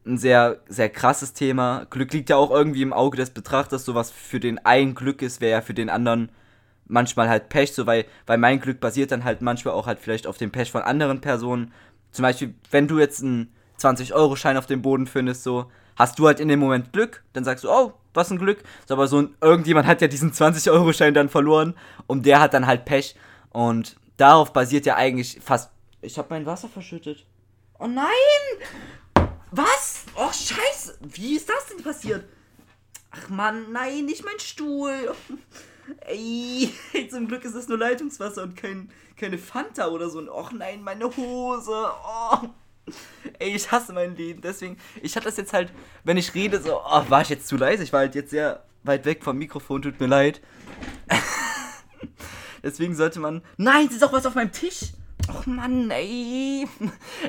ein 0.04 0.18
sehr, 0.18 0.60
sehr 0.68 0.90
krasses 0.90 1.32
Thema. 1.32 1.86
Glück 1.90 2.12
liegt 2.12 2.28
ja 2.28 2.36
auch 2.36 2.50
irgendwie 2.50 2.82
im 2.82 2.92
Auge 2.92 3.16
des 3.16 3.30
Betrachters. 3.30 3.84
So 3.84 3.94
was 3.94 4.10
für 4.10 4.40
den 4.40 4.58
einen 4.58 4.94
Glück 4.94 5.22
ist, 5.22 5.40
wäre 5.40 5.52
ja 5.52 5.60
für 5.62 5.74
den 5.74 5.88
anderen 5.88 6.30
manchmal 6.90 7.28
halt 7.28 7.48
Pech, 7.48 7.72
so 7.72 7.86
weil, 7.86 8.04
weil 8.26 8.38
mein 8.38 8.60
Glück 8.60 8.80
basiert 8.80 9.12
dann 9.12 9.24
halt 9.24 9.40
manchmal 9.40 9.74
auch 9.74 9.86
halt 9.86 10.00
vielleicht 10.00 10.26
auf 10.26 10.36
dem 10.36 10.50
Pech 10.50 10.70
von 10.70 10.82
anderen 10.82 11.20
Personen. 11.20 11.72
Zum 12.10 12.24
Beispiel, 12.24 12.54
wenn 12.70 12.88
du 12.88 12.98
jetzt 12.98 13.22
einen 13.22 13.54
20-Euro-Schein 13.78 14.56
auf 14.56 14.66
dem 14.66 14.82
Boden 14.82 15.06
findest, 15.06 15.42
so, 15.42 15.70
hast 15.96 16.18
du 16.18 16.26
halt 16.26 16.40
in 16.40 16.48
dem 16.48 16.58
Moment 16.58 16.92
Glück, 16.92 17.22
dann 17.32 17.44
sagst 17.44 17.64
du, 17.64 17.70
oh, 17.70 17.94
was 18.12 18.30
ein 18.30 18.38
Glück. 18.38 18.62
So, 18.86 18.94
aber 18.94 19.06
so 19.06 19.22
ein, 19.22 19.36
irgendjemand 19.40 19.86
hat 19.86 20.02
ja 20.02 20.08
diesen 20.08 20.32
20-Euro-Schein 20.32 21.14
dann 21.14 21.28
verloren 21.28 21.74
und 22.06 22.26
der 22.26 22.40
hat 22.40 22.54
dann 22.54 22.66
halt 22.66 22.84
Pech. 22.84 23.14
Und 23.50 23.96
darauf 24.16 24.52
basiert 24.52 24.86
ja 24.86 24.96
eigentlich 24.96 25.38
fast. 25.40 25.70
Ich 26.02 26.18
habe 26.18 26.28
mein 26.30 26.46
Wasser 26.46 26.68
verschüttet. 26.68 27.26
Oh 27.78 27.86
nein! 27.86 28.06
Was? 29.52 30.04
Oh, 30.16 30.30
scheiße! 30.32 30.98
Wie 31.00 31.36
ist 31.36 31.48
das 31.48 31.66
denn 31.68 31.82
passiert? 31.82 32.24
Ach 33.10 33.28
man, 33.28 33.72
nein, 33.72 34.04
nicht 34.04 34.24
mein 34.24 34.38
Stuhl. 34.38 35.14
Ey, 36.06 36.72
zum 37.10 37.28
Glück 37.28 37.44
ist 37.44 37.54
es 37.54 37.68
nur 37.68 37.78
Leitungswasser 37.78 38.42
und 38.42 38.56
kein, 38.56 38.90
keine 39.16 39.38
Fanta 39.38 39.88
oder 39.88 40.10
so. 40.10 40.18
Und 40.18 40.28
och 40.28 40.52
nein, 40.52 40.82
meine 40.82 41.04
Hose. 41.16 41.72
Oh. 41.72 42.48
Ey, 43.38 43.54
ich 43.54 43.70
hasse 43.70 43.92
mein 43.92 44.16
Leben. 44.16 44.40
Deswegen, 44.40 44.76
ich 45.02 45.14
hatte 45.16 45.26
das 45.26 45.36
jetzt 45.36 45.52
halt, 45.52 45.72
wenn 46.04 46.16
ich 46.16 46.34
rede, 46.34 46.60
so, 46.60 46.80
oh, 46.80 47.04
war 47.08 47.22
ich 47.22 47.28
jetzt 47.28 47.46
zu 47.46 47.56
leise? 47.56 47.82
Ich 47.82 47.92
war 47.92 48.00
halt 48.00 48.14
jetzt 48.14 48.30
sehr 48.30 48.64
weit 48.82 49.04
weg 49.04 49.22
vom 49.22 49.38
Mikrofon, 49.38 49.82
tut 49.82 50.00
mir 50.00 50.06
leid. 50.06 50.40
Deswegen 52.62 52.94
sollte 52.94 53.20
man. 53.20 53.42
Nein, 53.56 53.86
es 53.86 53.94
ist 53.94 54.02
doch 54.02 54.12
was 54.12 54.26
auf 54.26 54.34
meinem 54.34 54.52
Tisch. 54.52 54.92
Och 55.28 55.46
Mann, 55.46 55.90
ey. 55.90 56.66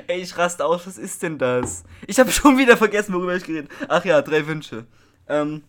Ey, 0.07 0.21
ich 0.21 0.37
raste 0.37 0.65
aus. 0.65 0.87
Was 0.87 0.97
ist 0.97 1.21
denn 1.23 1.37
das? 1.37 1.83
Ich 2.07 2.19
habe 2.19 2.31
schon 2.31 2.57
wieder 2.57 2.77
vergessen, 2.77 3.13
worüber 3.13 3.35
ich 3.35 3.43
geredet 3.43 3.71
Ach 3.87 4.03
ja, 4.05 4.21
drei 4.21 4.47
Wünsche. 4.47 4.85
Ähm, 5.27 5.63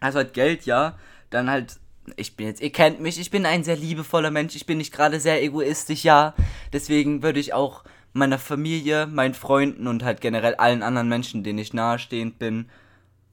also 0.00 0.18
halt 0.18 0.34
Geld, 0.34 0.66
ja. 0.66 0.98
Dann 1.30 1.50
halt, 1.50 1.80
ich 2.16 2.36
bin 2.36 2.46
jetzt, 2.46 2.60
ihr 2.60 2.70
kennt 2.70 3.00
mich, 3.00 3.18
ich 3.18 3.30
bin 3.30 3.46
ein 3.46 3.64
sehr 3.64 3.76
liebevoller 3.76 4.30
Mensch. 4.30 4.54
Ich 4.56 4.66
bin 4.66 4.78
nicht 4.78 4.92
gerade 4.92 5.20
sehr 5.20 5.42
egoistisch, 5.42 6.04
ja. 6.04 6.34
Deswegen 6.72 7.22
würde 7.22 7.40
ich 7.40 7.54
auch 7.54 7.84
meiner 8.12 8.38
Familie, 8.38 9.06
meinen 9.06 9.34
Freunden 9.34 9.86
und 9.86 10.04
halt 10.04 10.20
generell 10.20 10.54
allen 10.54 10.82
anderen 10.82 11.08
Menschen, 11.08 11.42
denen 11.42 11.58
ich 11.58 11.74
nahestehend 11.74 12.38
bin, 12.38 12.68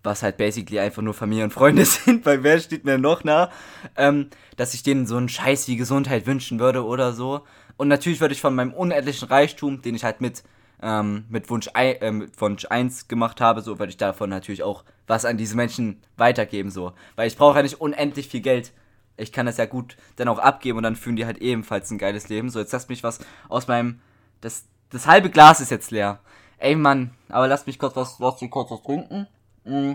was 0.04 0.24
halt 0.24 0.38
basically 0.38 0.80
einfach 0.80 1.04
nur 1.04 1.14
Familie 1.14 1.44
und 1.44 1.54
Freunde 1.54 1.86
sind, 1.86 2.26
weil 2.26 2.44
wer 2.44 2.60
steht 2.60 2.86
mir 2.86 2.98
noch 2.98 3.24
nah, 3.24 3.52
ähm, 3.96 4.30
dass 4.58 4.74
ich 4.74 4.84
denen 4.84 5.06
so 5.06 5.18
einen 5.18 5.30
Scheiß 5.30 5.68
wie 5.68 5.76
Gesundheit 5.76 6.26
wünschen 6.26 6.60
würde 6.60 6.84
oder 6.84 7.14
so. 7.14 7.42
Und 7.78 7.88
natürlich 7.88 8.22
würde 8.22 8.34
ich 8.34 8.42
von 8.42 8.56
meinem 8.56 8.74
unendlichen 8.74 9.28
Reichtum, 9.28 9.82
den 9.82 9.96
ich 9.96 10.04
halt 10.04 10.22
mit, 10.22 10.44
ähm, 10.82 11.26
mit, 11.30 11.50
Wunsch, 11.50 11.70
äh, 11.76 12.12
mit 12.12 12.40
Wunsch 12.40 12.66
1 12.66 13.08
gemacht 13.08 13.42
habe, 13.42 13.62
so 13.62 13.80
würde 13.80 13.92
ich 13.92 13.98
davon 13.98 14.30
natürlich 14.30 14.64
auch 14.64 14.84
was 15.08 15.26
an 15.26 15.38
diese 15.38 15.56
Menschen 15.56 16.02
weitergeben, 16.18 16.72
so. 16.72 16.94
Weil 17.16 17.28
ich 17.28 17.38
brauche 17.38 17.58
ja 17.58 17.64
nicht 17.64 17.82
unendlich 17.82 18.28
viel 18.28 18.42
Geld. 18.42 18.72
Ich 19.18 19.32
kann 19.32 19.46
das 19.46 19.58
ja 19.58 19.66
gut 19.66 19.98
dann 20.16 20.28
auch 20.28 20.40
abgeben 20.40 20.78
und 20.78 20.84
dann 20.84 20.96
führen 20.96 21.16
die 21.16 21.26
halt 21.26 21.38
ebenfalls 21.40 21.92
ein 21.92 21.98
geiles 21.98 22.30
Leben. 22.30 22.50
So, 22.50 22.60
jetzt 22.60 22.72
lasst 22.72 22.90
mich 22.90 23.04
was 23.04 23.20
aus 23.50 23.68
meinem. 23.68 24.00
Das, 24.40 24.66
das 24.90 25.06
halbe 25.06 25.30
Glas 25.30 25.62
ist 25.62 25.70
jetzt 25.70 25.92
leer. 25.92 26.20
Ey 26.58 26.76
Mann, 26.76 27.12
aber 27.30 27.48
lasst 27.48 27.68
mich 27.68 27.80
kurz 27.80 27.96
was, 27.96 28.20
lasst 28.20 28.42
mich 28.42 28.52
kurz 28.52 28.72
was 28.72 28.82
trinken. 28.84 29.28
Mm. 29.64 29.94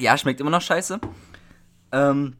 Ja, 0.00 0.18
schmeckt 0.18 0.40
immer 0.40 0.50
noch 0.50 0.60
scheiße. 0.60 1.00
Ähm, 1.92 2.36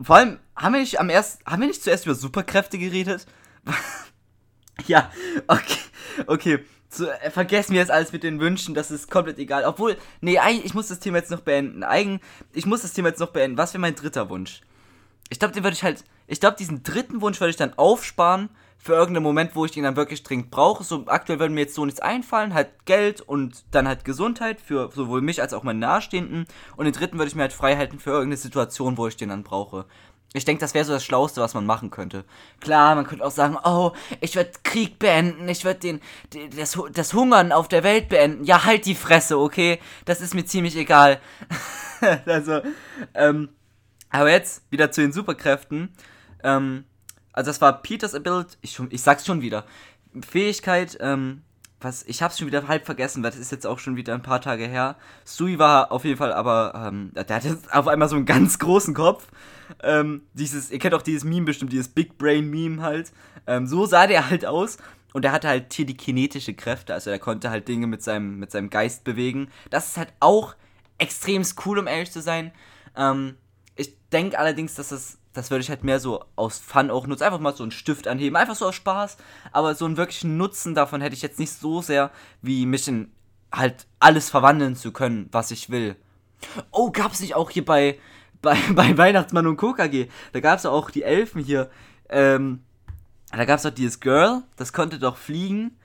vor 0.00 0.16
allem, 0.16 0.38
haben 0.54 0.74
wir 0.74 0.80
nicht 0.80 1.00
am 1.00 1.08
ersten, 1.08 1.44
haben 1.46 1.60
wir 1.60 1.68
nicht 1.68 1.82
zuerst 1.82 2.04
über 2.04 2.14
Superkräfte 2.14 2.78
geredet? 2.78 3.26
ja, 4.86 5.10
okay, 5.46 5.78
okay. 6.26 6.60
So, 6.88 7.08
äh, 7.08 7.30
vergessen 7.30 7.72
wir 7.72 7.80
jetzt 7.80 7.90
alles 7.90 8.12
mit 8.12 8.22
den 8.22 8.40
Wünschen, 8.40 8.74
das 8.74 8.90
ist 8.90 9.10
komplett 9.10 9.38
egal. 9.38 9.64
Obwohl, 9.64 9.96
nee, 10.20 10.38
ich 10.62 10.74
muss 10.74 10.88
das 10.88 11.00
Thema 11.00 11.18
jetzt 11.18 11.30
noch 11.30 11.40
beenden. 11.40 11.82
Eigen, 11.82 12.20
ich 12.52 12.66
muss 12.66 12.82
das 12.82 12.92
Thema 12.92 13.08
jetzt 13.08 13.20
noch 13.20 13.30
beenden. 13.30 13.58
Was 13.58 13.74
wäre 13.74 13.80
mein 13.80 13.94
dritter 13.94 14.30
Wunsch? 14.30 14.60
Ich 15.28 15.38
glaube, 15.38 15.54
den 15.54 15.64
würde 15.64 15.74
ich 15.74 15.82
halt, 15.82 16.04
ich 16.26 16.40
glaube, 16.40 16.56
diesen 16.56 16.82
dritten 16.82 17.20
Wunsch 17.20 17.40
würde 17.40 17.50
ich 17.50 17.56
dann 17.56 17.76
aufsparen 17.76 18.50
für 18.78 18.92
irgendeinen 18.92 19.24
Moment, 19.24 19.56
wo 19.56 19.64
ich 19.64 19.76
ihn 19.76 19.82
dann 19.82 19.96
wirklich 19.96 20.22
dringend 20.22 20.50
brauche. 20.50 20.84
So 20.84 21.04
aktuell 21.06 21.40
würde 21.40 21.52
mir 21.52 21.62
jetzt 21.62 21.74
so 21.74 21.84
nichts 21.84 22.00
einfallen, 22.00 22.54
halt 22.54 22.68
Geld 22.84 23.20
und 23.20 23.64
dann 23.72 23.88
halt 23.88 24.04
Gesundheit 24.04 24.60
für 24.60 24.90
sowohl 24.94 25.22
mich 25.22 25.42
als 25.42 25.52
auch 25.52 25.64
meine 25.64 25.80
Nahestehenden. 25.80 26.46
Und 26.76 26.84
den 26.84 26.94
dritten 26.94 27.18
würde 27.18 27.28
ich 27.28 27.34
mir 27.34 27.42
halt 27.42 27.52
frei 27.52 27.76
halten 27.76 27.98
für 27.98 28.10
irgendeine 28.10 28.36
Situation, 28.36 28.96
wo 28.96 29.08
ich 29.08 29.16
den 29.16 29.30
dann 29.30 29.42
brauche. 29.42 29.86
Ich 30.36 30.44
denke, 30.44 30.60
das 30.60 30.74
wäre 30.74 30.84
so 30.84 30.92
das 30.92 31.04
Schlauste, 31.04 31.40
was 31.40 31.54
man 31.54 31.64
machen 31.64 31.90
könnte. 31.90 32.24
Klar, 32.60 32.94
man 32.94 33.06
könnte 33.06 33.24
auch 33.24 33.30
sagen, 33.30 33.56
oh, 33.64 33.92
ich 34.20 34.36
würde 34.36 34.50
Krieg 34.62 34.98
beenden, 34.98 35.48
ich 35.48 35.64
würde 35.64 35.80
den, 35.80 36.00
das, 36.56 36.78
das 36.92 37.14
Hungern 37.14 37.52
auf 37.52 37.68
der 37.68 37.82
Welt 37.82 38.08
beenden. 38.10 38.44
Ja, 38.44 38.64
halt 38.64 38.84
die 38.84 38.94
Fresse, 38.94 39.38
okay? 39.38 39.80
Das 40.04 40.20
ist 40.20 40.34
mir 40.34 40.44
ziemlich 40.44 40.76
egal. 40.76 41.20
also, 42.26 42.60
ähm, 43.14 43.48
aber 44.10 44.30
jetzt 44.30 44.70
wieder 44.70 44.90
zu 44.90 45.00
den 45.00 45.12
Superkräften. 45.12 45.94
Ähm, 46.44 46.84
also 47.32 47.48
das 47.50 47.60
war 47.60 47.80
Peters 47.80 48.14
Ability, 48.14 48.56
ich, 48.60 48.78
ich 48.90 49.02
sag's 49.02 49.24
schon 49.24 49.40
wieder. 49.40 49.64
Fähigkeit, 50.20 50.98
ähm, 51.00 51.42
was, 51.80 52.04
ich 52.04 52.22
hab's 52.22 52.38
schon 52.38 52.46
wieder 52.46 52.68
halb 52.68 52.86
vergessen, 52.86 53.22
weil 53.22 53.30
das 53.30 53.40
ist 53.40 53.52
jetzt 53.52 53.66
auch 53.66 53.78
schon 53.78 53.96
wieder 53.96 54.14
ein 54.14 54.22
paar 54.22 54.40
Tage 54.40 54.66
her. 54.66 54.96
Sui 55.24 55.58
war 55.58 55.92
auf 55.92 56.04
jeden 56.04 56.16
Fall 56.16 56.32
aber, 56.32 56.72
ähm, 56.74 57.12
der 57.14 57.36
hatte 57.36 57.58
auf 57.70 57.86
einmal 57.86 58.08
so 58.08 58.16
einen 58.16 58.24
ganz 58.24 58.58
großen 58.58 58.94
Kopf. 58.94 59.26
Ähm, 59.82 60.22
dieses, 60.32 60.70
ihr 60.70 60.78
kennt 60.78 60.94
auch 60.94 61.02
dieses 61.02 61.24
Meme 61.24 61.46
bestimmt, 61.46 61.72
dieses 61.72 61.88
Big 61.88 62.16
Brain 62.18 62.48
Meme 62.48 62.82
halt. 62.82 63.12
Ähm, 63.46 63.66
so 63.66 63.84
sah 63.84 64.06
der 64.06 64.30
halt 64.30 64.46
aus. 64.46 64.78
Und 65.12 65.24
er 65.24 65.32
hatte 65.32 65.48
halt 65.48 65.70
telekinetische 65.70 66.52
Kräfte, 66.52 66.92
also 66.92 67.08
er 67.08 67.18
konnte 67.18 67.48
halt 67.48 67.68
Dinge 67.68 67.86
mit 67.86 68.02
seinem, 68.02 68.38
mit 68.38 68.50
seinem 68.50 68.68
Geist 68.68 69.02
bewegen. 69.02 69.48
Das 69.70 69.86
ist 69.88 69.96
halt 69.96 70.12
auch 70.20 70.54
extrem 70.98 71.42
cool, 71.64 71.78
um 71.78 71.86
ehrlich 71.86 72.12
zu 72.12 72.20
sein. 72.20 72.52
Ähm, 72.94 73.36
ich 73.76 73.96
denke 74.10 74.38
allerdings, 74.38 74.74
dass 74.74 74.90
das 74.90 75.18
das 75.36 75.50
würde 75.50 75.62
ich 75.62 75.68
halt 75.68 75.84
mehr 75.84 76.00
so 76.00 76.24
aus 76.34 76.58
Fun 76.58 76.90
auch 76.90 77.06
nutzen. 77.06 77.24
Einfach 77.24 77.38
mal 77.38 77.54
so 77.54 77.62
einen 77.62 77.70
Stift 77.70 78.08
anheben, 78.08 78.36
einfach 78.36 78.54
so 78.54 78.66
aus 78.66 78.74
Spaß. 78.74 79.18
Aber 79.52 79.74
so 79.74 79.84
einen 79.84 79.98
wirklichen 79.98 80.38
Nutzen 80.38 80.74
davon 80.74 81.02
hätte 81.02 81.14
ich 81.14 81.20
jetzt 81.20 81.38
nicht 81.38 81.52
so 81.52 81.82
sehr, 81.82 82.10
wie 82.40 82.64
mich 82.64 82.88
in 82.88 83.12
halt 83.52 83.86
alles 84.00 84.30
verwandeln 84.30 84.76
zu 84.76 84.92
können, 84.92 85.28
was 85.32 85.50
ich 85.50 85.68
will. 85.68 85.96
Oh, 86.70 86.90
gab 86.90 87.12
es 87.12 87.20
nicht 87.20 87.34
auch 87.34 87.50
hier 87.50 87.64
bei, 87.64 87.98
bei, 88.42 88.56
bei 88.72 88.96
Weihnachtsmann 88.96 89.46
und 89.46 89.58
KKG? 89.58 90.08
Da 90.32 90.40
gab 90.40 90.58
es 90.58 90.64
auch 90.64 90.90
die 90.90 91.02
Elfen 91.02 91.42
hier. 91.42 91.70
Ähm, 92.08 92.62
da 93.30 93.44
gab 93.44 93.58
es 93.58 93.64
doch 93.64 93.70
dieses 93.70 94.00
Girl, 94.00 94.42
das 94.56 94.72
konnte 94.72 94.98
doch 94.98 95.18
fliegen. 95.18 95.76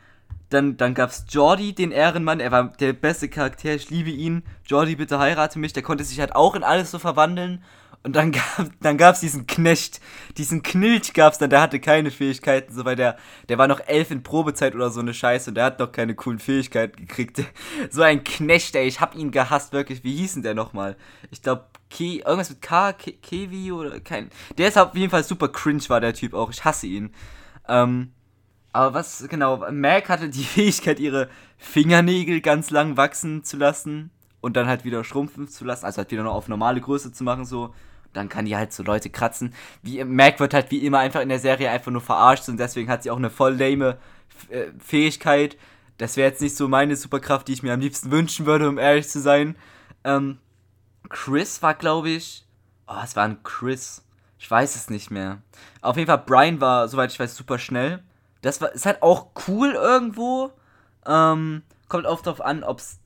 Dann, 0.49 0.77
dann 0.77 0.93
gab 0.93 1.09
es 1.09 1.25
Jordi, 1.29 1.73
den 1.73 1.91
Ehrenmann. 1.91 2.39
Er 2.39 2.51
war 2.51 2.71
der 2.79 2.93
beste 2.93 3.29
Charakter, 3.29 3.73
ich 3.73 3.89
liebe 3.89 4.09
ihn. 4.09 4.43
Jordi, 4.65 4.95
bitte 4.95 5.19
heirate 5.19 5.59
mich. 5.59 5.73
Der 5.73 5.83
konnte 5.83 6.03
sich 6.03 6.19
halt 6.19 6.35
auch 6.35 6.55
in 6.55 6.63
alles 6.63 6.91
so 6.91 6.99
verwandeln. 6.99 7.63
Und 8.03 8.15
dann 8.15 8.31
gab 8.31 8.71
dann 8.79 8.97
gab's 8.97 9.19
diesen 9.19 9.45
Knecht, 9.45 10.01
diesen 10.37 10.63
Knilch 10.63 11.13
gab's 11.13 11.37
dann, 11.37 11.51
der 11.51 11.61
hatte 11.61 11.79
keine 11.79 12.09
Fähigkeiten, 12.09 12.73
so 12.73 12.83
weil 12.83 12.95
der 12.95 13.17
der 13.47 13.59
war 13.59 13.67
noch 13.67 13.79
elf 13.85 14.09
in 14.09 14.23
Probezeit 14.23 14.73
oder 14.73 14.89
so 14.89 15.01
eine 15.01 15.13
Scheiße 15.13 15.51
und 15.51 15.55
der 15.55 15.65
hat 15.65 15.79
noch 15.79 15.91
keine 15.91 16.15
coolen 16.15 16.39
Fähigkeiten 16.39 16.97
gekriegt. 16.97 17.43
So 17.91 18.01
ein 18.01 18.23
Knecht, 18.23 18.75
ey, 18.75 18.87
ich 18.87 19.01
hab 19.01 19.15
ihn 19.15 19.31
gehasst 19.31 19.73
wirklich. 19.73 20.03
Wie 20.03 20.15
hieß 20.15 20.33
denn 20.33 20.43
der 20.43 20.53
nochmal? 20.55 20.95
Ich 21.29 21.41
glaube 21.41 21.65
Ke 21.89 22.19
irgendwas 22.19 22.49
mit 22.49 22.61
K 22.61 22.93
Ke 22.93 23.13
Kevi 23.13 23.71
oder 23.71 23.99
kein. 23.99 24.29
Der 24.57 24.69
ist 24.69 24.77
auf 24.77 24.95
jeden 24.95 25.11
Fall 25.11 25.23
super 25.23 25.49
cringe 25.49 25.83
war 25.89 26.01
der 26.01 26.13
Typ 26.13 26.33
auch. 26.33 26.49
Ich 26.49 26.65
hasse 26.65 26.87
ihn. 26.87 27.13
Ähm 27.67 28.13
aber 28.73 28.93
was 28.93 29.27
genau, 29.29 29.69
Mac 29.71 30.09
hatte 30.09 30.29
die 30.29 30.43
Fähigkeit 30.43 30.99
ihre 30.99 31.29
Fingernägel 31.57 32.41
ganz 32.41 32.69
lang 32.69 32.97
wachsen 32.97 33.43
zu 33.43 33.57
lassen 33.57 34.11
und 34.39 34.55
dann 34.55 34.67
halt 34.67 34.85
wieder 34.85 35.03
schrumpfen 35.03 35.47
zu 35.47 35.65
lassen, 35.65 35.85
also 35.85 35.97
halt 35.97 36.11
wieder 36.11 36.23
noch 36.23 36.33
auf 36.33 36.47
normale 36.47 36.81
Größe 36.81 37.11
zu 37.11 37.23
machen 37.23 37.45
so 37.45 37.73
dann 38.13 38.29
kann 38.29 38.45
die 38.45 38.55
halt 38.55 38.73
so 38.73 38.83
Leute 38.83 39.09
kratzen. 39.09 39.53
Wie 39.81 40.03
Mac 40.03 40.39
wird 40.39 40.53
halt 40.53 40.71
wie 40.71 40.85
immer 40.85 40.99
einfach 40.99 41.21
in 41.21 41.29
der 41.29 41.39
Serie 41.39 41.69
einfach 41.71 41.91
nur 41.91 42.01
verarscht 42.01 42.49
und 42.49 42.57
deswegen 42.57 42.89
hat 42.89 43.03
sie 43.03 43.11
auch 43.11 43.17
eine 43.17 43.29
voll 43.29 43.55
lame 43.55 43.97
äh, 44.49 44.67
Fähigkeit. 44.79 45.57
Das 45.97 46.17
wäre 46.17 46.29
jetzt 46.29 46.41
nicht 46.41 46.55
so 46.55 46.67
meine 46.67 46.95
Superkraft, 46.95 47.47
die 47.47 47.53
ich 47.53 47.63
mir 47.63 47.73
am 47.73 47.79
liebsten 47.79 48.11
wünschen 48.11 48.45
würde, 48.45 48.67
um 48.67 48.77
ehrlich 48.77 49.07
zu 49.07 49.19
sein. 49.19 49.55
Ähm, 50.03 50.39
Chris 51.09 51.61
war, 51.61 51.75
glaube 51.75 52.09
ich. 52.09 52.45
Oh, 52.87 53.01
es 53.03 53.15
war 53.15 53.25
ein 53.25 53.43
Chris. 53.43 54.03
Ich 54.39 54.49
weiß 54.49 54.75
es 54.75 54.89
nicht 54.89 55.11
mehr. 55.11 55.41
Auf 55.81 55.97
jeden 55.97 56.07
Fall, 56.07 56.23
Brian 56.25 56.59
war, 56.59 56.87
soweit 56.87 57.11
ich 57.11 57.19
weiß, 57.19 57.35
super 57.35 57.59
schnell. 57.59 58.01
Das 58.41 58.59
war, 58.61 58.71
ist 58.71 58.87
halt 58.87 59.03
auch 59.03 59.27
cool 59.47 59.73
irgendwo. 59.73 60.51
Ähm, 61.05 61.61
kommt 61.87 62.07
oft 62.07 62.25
darauf 62.25 62.41
an, 62.41 62.63
ob 62.63 62.79
es 62.79 63.00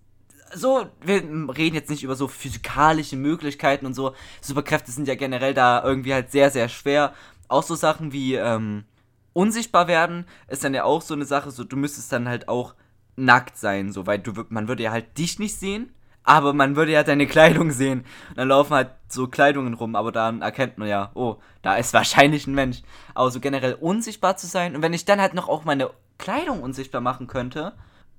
so, 0.53 0.87
wir 1.01 1.15
reden 1.55 1.75
jetzt 1.75 1.89
nicht 1.89 2.03
über 2.03 2.15
so 2.15 2.27
physikalische 2.27 3.15
Möglichkeiten 3.15 3.85
und 3.85 3.93
so. 3.93 4.13
Superkräfte 4.41 4.91
sind 4.91 5.07
ja 5.07 5.15
generell 5.15 5.53
da 5.53 5.83
irgendwie 5.83 6.13
halt 6.13 6.31
sehr, 6.31 6.51
sehr 6.51 6.69
schwer. 6.69 7.13
Auch 7.47 7.63
so 7.63 7.75
Sachen 7.75 8.11
wie 8.11 8.35
ähm, 8.35 8.85
unsichtbar 9.33 9.87
werden 9.87 10.25
ist 10.47 10.63
dann 10.63 10.73
ja 10.73 10.83
auch 10.83 11.01
so 11.01 11.13
eine 11.13 11.25
Sache, 11.25 11.51
so 11.51 11.63
du 11.63 11.75
müsstest 11.75 12.11
dann 12.11 12.27
halt 12.27 12.47
auch 12.47 12.75
nackt 13.15 13.57
sein, 13.57 13.91
so, 13.91 14.07
weil 14.07 14.19
du, 14.19 14.33
man 14.49 14.67
würde 14.67 14.83
ja 14.83 14.91
halt 14.91 15.17
dich 15.17 15.39
nicht 15.39 15.57
sehen, 15.57 15.93
aber 16.23 16.53
man 16.53 16.75
würde 16.75 16.91
ja 16.91 17.03
deine 17.03 17.27
Kleidung 17.27 17.71
sehen. 17.71 18.05
Und 18.29 18.37
dann 18.37 18.47
laufen 18.47 18.73
halt 18.73 18.91
so 19.07 19.27
Kleidungen 19.27 19.73
rum, 19.73 19.95
aber 19.95 20.11
dann 20.11 20.41
erkennt 20.41 20.77
man 20.77 20.87
ja, 20.87 21.11
oh, 21.15 21.37
da 21.61 21.75
ist 21.75 21.93
wahrscheinlich 21.93 22.47
ein 22.47 22.55
Mensch. 22.55 22.81
Aber 23.13 23.29
so 23.29 23.39
generell 23.39 23.73
unsichtbar 23.73 24.37
zu 24.37 24.47
sein 24.47 24.75
und 24.75 24.81
wenn 24.81 24.93
ich 24.93 25.05
dann 25.05 25.21
halt 25.21 25.33
noch 25.33 25.49
auch 25.49 25.65
meine 25.65 25.91
Kleidung 26.17 26.61
unsichtbar 26.63 27.01
machen 27.01 27.27
könnte, 27.27 27.73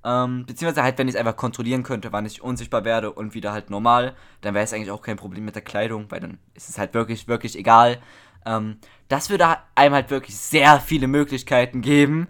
ähm, 0.07 0.45
beziehungsweise 0.45 0.83
halt, 0.83 0.97
wenn 0.97 1.09
ich 1.09 1.15
es 1.15 1.19
einfach 1.19 1.35
kontrollieren 1.35 1.83
könnte, 1.83 2.13
wann 2.13 2.25
ich 2.25 2.41
unsichtbar 2.41 2.85
werde 2.85 3.11
und 3.11 3.33
wieder 3.33 3.51
halt 3.51 3.69
normal, 3.69 4.15
dann 4.39 4.53
wäre 4.53 4.63
es 4.63 4.71
eigentlich 4.71 4.91
auch 4.91 5.01
kein 5.01 5.17
Problem 5.17 5.43
mit 5.43 5.55
der 5.55 5.61
Kleidung, 5.61 6.05
weil 6.09 6.21
dann 6.21 6.37
ist 6.53 6.69
es 6.69 6.77
halt 6.77 6.93
wirklich, 6.93 7.27
wirklich 7.27 7.57
egal. 7.57 7.97
Ähm, 8.45 8.77
das 9.09 9.29
würde 9.29 9.57
einem 9.75 9.95
halt 9.95 10.09
wirklich 10.09 10.37
sehr 10.37 10.79
viele 10.79 11.07
Möglichkeiten 11.07 11.81
geben. 11.81 12.29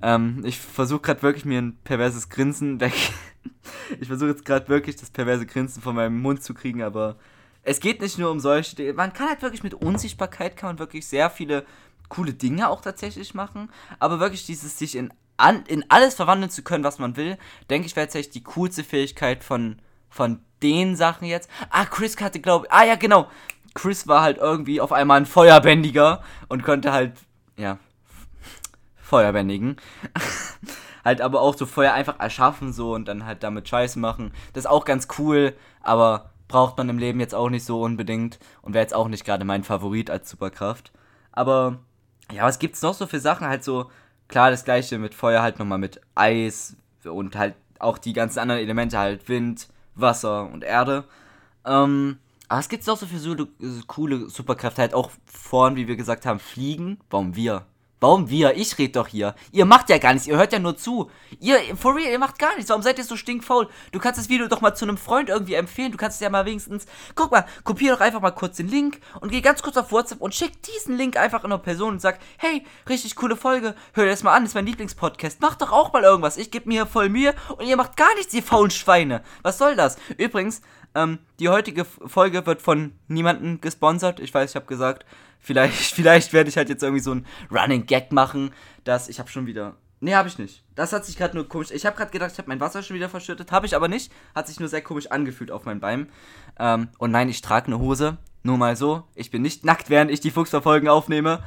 Ähm, 0.00 0.42
ich 0.46 0.58
versuche 0.58 1.00
gerade 1.00 1.20
wirklich 1.20 1.44
mir 1.44 1.60
ein 1.60 1.76
perverses 1.84 2.30
Grinsen 2.30 2.80
weg. 2.80 2.94
ich 4.00 4.08
versuche 4.08 4.30
jetzt 4.30 4.46
gerade 4.46 4.68
wirklich 4.68 4.96
das 4.96 5.10
perverse 5.10 5.44
Grinsen 5.44 5.82
von 5.82 5.94
meinem 5.94 6.18
Mund 6.22 6.42
zu 6.42 6.54
kriegen, 6.54 6.82
aber 6.82 7.16
es 7.62 7.80
geht 7.80 8.00
nicht 8.00 8.16
nur 8.16 8.30
um 8.30 8.40
solche 8.40 8.74
Dinge. 8.74 8.94
Man 8.94 9.12
kann 9.12 9.28
halt 9.28 9.42
wirklich 9.42 9.62
mit 9.62 9.74
Unsichtbarkeit 9.74 10.56
kann 10.56 10.70
man 10.70 10.78
wirklich 10.78 11.06
sehr 11.06 11.28
viele 11.28 11.66
coole 12.08 12.32
Dinge 12.32 12.70
auch 12.70 12.80
tatsächlich 12.80 13.34
machen, 13.34 13.70
aber 13.98 14.18
wirklich 14.18 14.46
dieses 14.46 14.78
sich 14.78 14.96
in 14.96 15.12
an, 15.38 15.64
in 15.66 15.84
alles 15.88 16.14
verwandeln 16.14 16.50
zu 16.50 16.62
können, 16.62 16.84
was 16.84 16.98
man 16.98 17.16
will, 17.16 17.38
denke 17.70 17.86
ich, 17.86 17.96
wäre 17.96 18.06
tatsächlich 18.06 18.34
die 18.34 18.42
coolste 18.42 18.84
Fähigkeit 18.84 19.42
von, 19.42 19.78
von 20.10 20.40
den 20.62 20.96
Sachen 20.96 21.26
jetzt. 21.26 21.48
Ah, 21.70 21.86
Chris 21.86 22.20
hatte, 22.20 22.40
glaube 22.40 22.66
ich, 22.66 22.72
ah 22.72 22.84
ja, 22.84 22.96
genau. 22.96 23.28
Chris 23.74 24.08
war 24.08 24.22
halt 24.22 24.38
irgendwie 24.38 24.80
auf 24.80 24.92
einmal 24.92 25.18
ein 25.18 25.26
Feuerbändiger 25.26 26.22
und 26.48 26.64
konnte 26.64 26.92
halt, 26.92 27.12
ja, 27.56 27.78
Feuerbändigen. 28.96 29.76
halt 31.04 31.20
aber 31.20 31.40
auch 31.40 31.56
so 31.56 31.64
Feuer 31.64 31.92
einfach 31.94 32.18
erschaffen 32.18 32.72
so 32.72 32.94
und 32.94 33.06
dann 33.06 33.24
halt 33.24 33.42
damit 33.42 33.68
Scheiße 33.68 33.98
machen. 33.98 34.32
Das 34.52 34.64
ist 34.64 34.70
auch 34.70 34.84
ganz 34.84 35.06
cool, 35.18 35.54
aber 35.80 36.30
braucht 36.48 36.76
man 36.76 36.88
im 36.88 36.98
Leben 36.98 37.20
jetzt 37.20 37.34
auch 37.34 37.50
nicht 37.50 37.64
so 37.64 37.82
unbedingt 37.82 38.38
und 38.62 38.74
wäre 38.74 38.82
jetzt 38.82 38.94
auch 38.94 39.08
nicht 39.08 39.24
gerade 39.24 39.44
mein 39.44 39.64
Favorit 39.64 40.10
als 40.10 40.28
Superkraft. 40.28 40.92
Aber 41.30 41.78
ja, 42.32 42.42
was 42.42 42.58
gibt's 42.58 42.82
noch 42.82 42.94
so 42.94 43.06
für 43.06 43.20
Sachen? 43.20 43.46
Halt 43.46 43.62
so, 43.62 43.90
klar, 44.28 44.50
das 44.50 44.64
gleiche 44.64 44.98
mit 44.98 45.14
Feuer 45.14 45.42
halt 45.42 45.58
nochmal 45.58 45.78
mit 45.78 46.00
Eis 46.14 46.76
und 47.04 47.36
halt 47.36 47.54
auch 47.78 47.98
die 47.98 48.12
ganzen 48.12 48.38
anderen 48.38 48.60
Elemente, 48.60 48.98
halt 48.98 49.28
Wind, 49.28 49.68
Wasser 49.94 50.48
und 50.50 50.64
Erde. 50.64 51.04
Ähm, 51.64 52.18
aber 52.48 52.60
es 52.60 52.68
gibt 52.68 52.86
noch 52.86 52.96
so 52.96 53.06
für 53.06 53.18
so, 53.18 53.34
so 53.36 53.82
coole 53.86 54.28
Superkräfte, 54.30 54.82
halt 54.82 54.94
auch 54.94 55.10
vorn, 55.26 55.76
wie 55.76 55.88
wir 55.88 55.96
gesagt 55.96 56.24
haben, 56.26 56.38
fliegen. 56.38 56.98
Warum 57.10 57.36
wir? 57.36 57.66
Warum 58.00 58.30
wir? 58.30 58.56
Ich 58.56 58.78
red 58.78 58.94
doch 58.94 59.08
hier. 59.08 59.34
Ihr 59.50 59.64
macht 59.64 59.90
ja 59.90 59.98
gar 59.98 60.12
nichts, 60.12 60.28
ihr 60.28 60.36
hört 60.36 60.52
ja 60.52 60.60
nur 60.60 60.76
zu. 60.76 61.10
Ihr, 61.40 61.58
for 61.76 61.96
real, 61.96 62.12
ihr 62.12 62.18
macht 62.18 62.38
gar 62.38 62.54
nichts. 62.54 62.70
Warum 62.70 62.82
seid 62.82 62.98
ihr 62.98 63.04
so 63.04 63.16
stinkfaul? 63.16 63.68
Du 63.90 63.98
kannst 63.98 64.20
das 64.20 64.28
Video 64.28 64.46
doch 64.46 64.60
mal 64.60 64.74
zu 64.74 64.84
einem 64.84 64.96
Freund 64.96 65.28
irgendwie 65.28 65.54
empfehlen. 65.54 65.90
Du 65.90 65.98
kannst 65.98 66.16
es 66.16 66.20
ja 66.20 66.30
mal 66.30 66.46
wenigstens. 66.46 66.86
Guck 67.16 67.32
mal, 67.32 67.44
kopier 67.64 67.94
doch 67.94 68.00
einfach 68.00 68.20
mal 68.20 68.30
kurz 68.30 68.56
den 68.56 68.68
Link 68.68 69.00
und 69.20 69.30
geh 69.30 69.40
ganz 69.40 69.62
kurz 69.62 69.76
auf 69.76 69.90
WhatsApp 69.90 70.20
und 70.20 70.34
schick 70.34 70.62
diesen 70.62 70.96
Link 70.96 71.16
einfach 71.16 71.42
in 71.42 71.52
eine 71.52 71.60
Person 71.60 71.94
und 71.94 72.00
sag, 72.00 72.20
hey, 72.36 72.64
richtig 72.88 73.16
coole 73.16 73.36
Folge. 73.36 73.74
Hör 73.94 74.04
dir 74.04 74.10
das 74.10 74.22
mal 74.22 74.34
an, 74.34 74.44
das 74.44 74.50
ist 74.50 74.54
mein 74.54 74.66
Lieblingspodcast. 74.66 75.40
Mach 75.40 75.56
doch 75.56 75.72
auch 75.72 75.92
mal 75.92 76.04
irgendwas. 76.04 76.36
Ich 76.36 76.52
gebe 76.52 76.68
mir 76.68 76.86
voll 76.86 77.08
Mühe 77.08 77.34
und 77.56 77.66
ihr 77.66 77.76
macht 77.76 77.96
gar 77.96 78.14
nichts, 78.14 78.32
ihr 78.32 78.42
faulen 78.44 78.70
Schweine. 78.70 79.22
Was 79.42 79.58
soll 79.58 79.74
das? 79.74 79.96
Übrigens, 80.16 80.62
ähm, 80.98 81.18
die 81.38 81.48
heutige 81.48 81.84
Folge 81.84 82.44
wird 82.46 82.60
von 82.60 82.92
niemandem 83.06 83.60
gesponsert. 83.60 84.20
Ich 84.20 84.34
weiß, 84.34 84.50
ich 84.50 84.56
habe 84.56 84.66
gesagt, 84.66 85.06
vielleicht, 85.38 85.74
vielleicht 85.94 86.32
werde 86.32 86.50
ich 86.50 86.56
halt 86.56 86.68
jetzt 86.68 86.82
irgendwie 86.82 87.02
so 87.02 87.14
ein 87.14 87.26
Running 87.50 87.86
Gag 87.86 88.12
machen, 88.12 88.52
dass 88.84 89.08
ich 89.08 89.18
habe 89.18 89.30
schon 89.30 89.46
wieder. 89.46 89.76
Nee, 90.00 90.14
habe 90.14 90.28
ich 90.28 90.38
nicht. 90.38 90.64
Das 90.76 90.92
hat 90.92 91.04
sich 91.04 91.16
gerade 91.16 91.36
nur 91.36 91.48
komisch. 91.48 91.70
Ich 91.72 91.84
habe 91.84 91.96
gerade 91.96 92.12
gedacht, 92.12 92.30
ich 92.32 92.38
habe 92.38 92.48
mein 92.48 92.60
Wasser 92.60 92.82
schon 92.82 92.94
wieder 92.94 93.08
verschüttet. 93.08 93.50
Habe 93.50 93.66
ich 93.66 93.74
aber 93.74 93.88
nicht. 93.88 94.12
Hat 94.34 94.46
sich 94.46 94.60
nur 94.60 94.68
sehr 94.68 94.82
komisch 94.82 95.10
angefühlt 95.10 95.50
auf 95.50 95.64
meinen 95.64 95.80
Beinen. 95.80 96.08
Ähm, 96.58 96.88
und 96.98 97.10
nein, 97.10 97.28
ich 97.28 97.42
trage 97.42 97.66
eine 97.66 97.80
Hose. 97.80 98.16
Nur 98.44 98.58
mal 98.58 98.76
so. 98.76 99.02
Ich 99.16 99.32
bin 99.32 99.42
nicht 99.42 99.64
nackt, 99.64 99.90
während 99.90 100.12
ich 100.12 100.20
die 100.20 100.30
Fuchsverfolgen 100.30 100.88
aufnehme. 100.88 101.42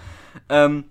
Ähm, 0.50 0.84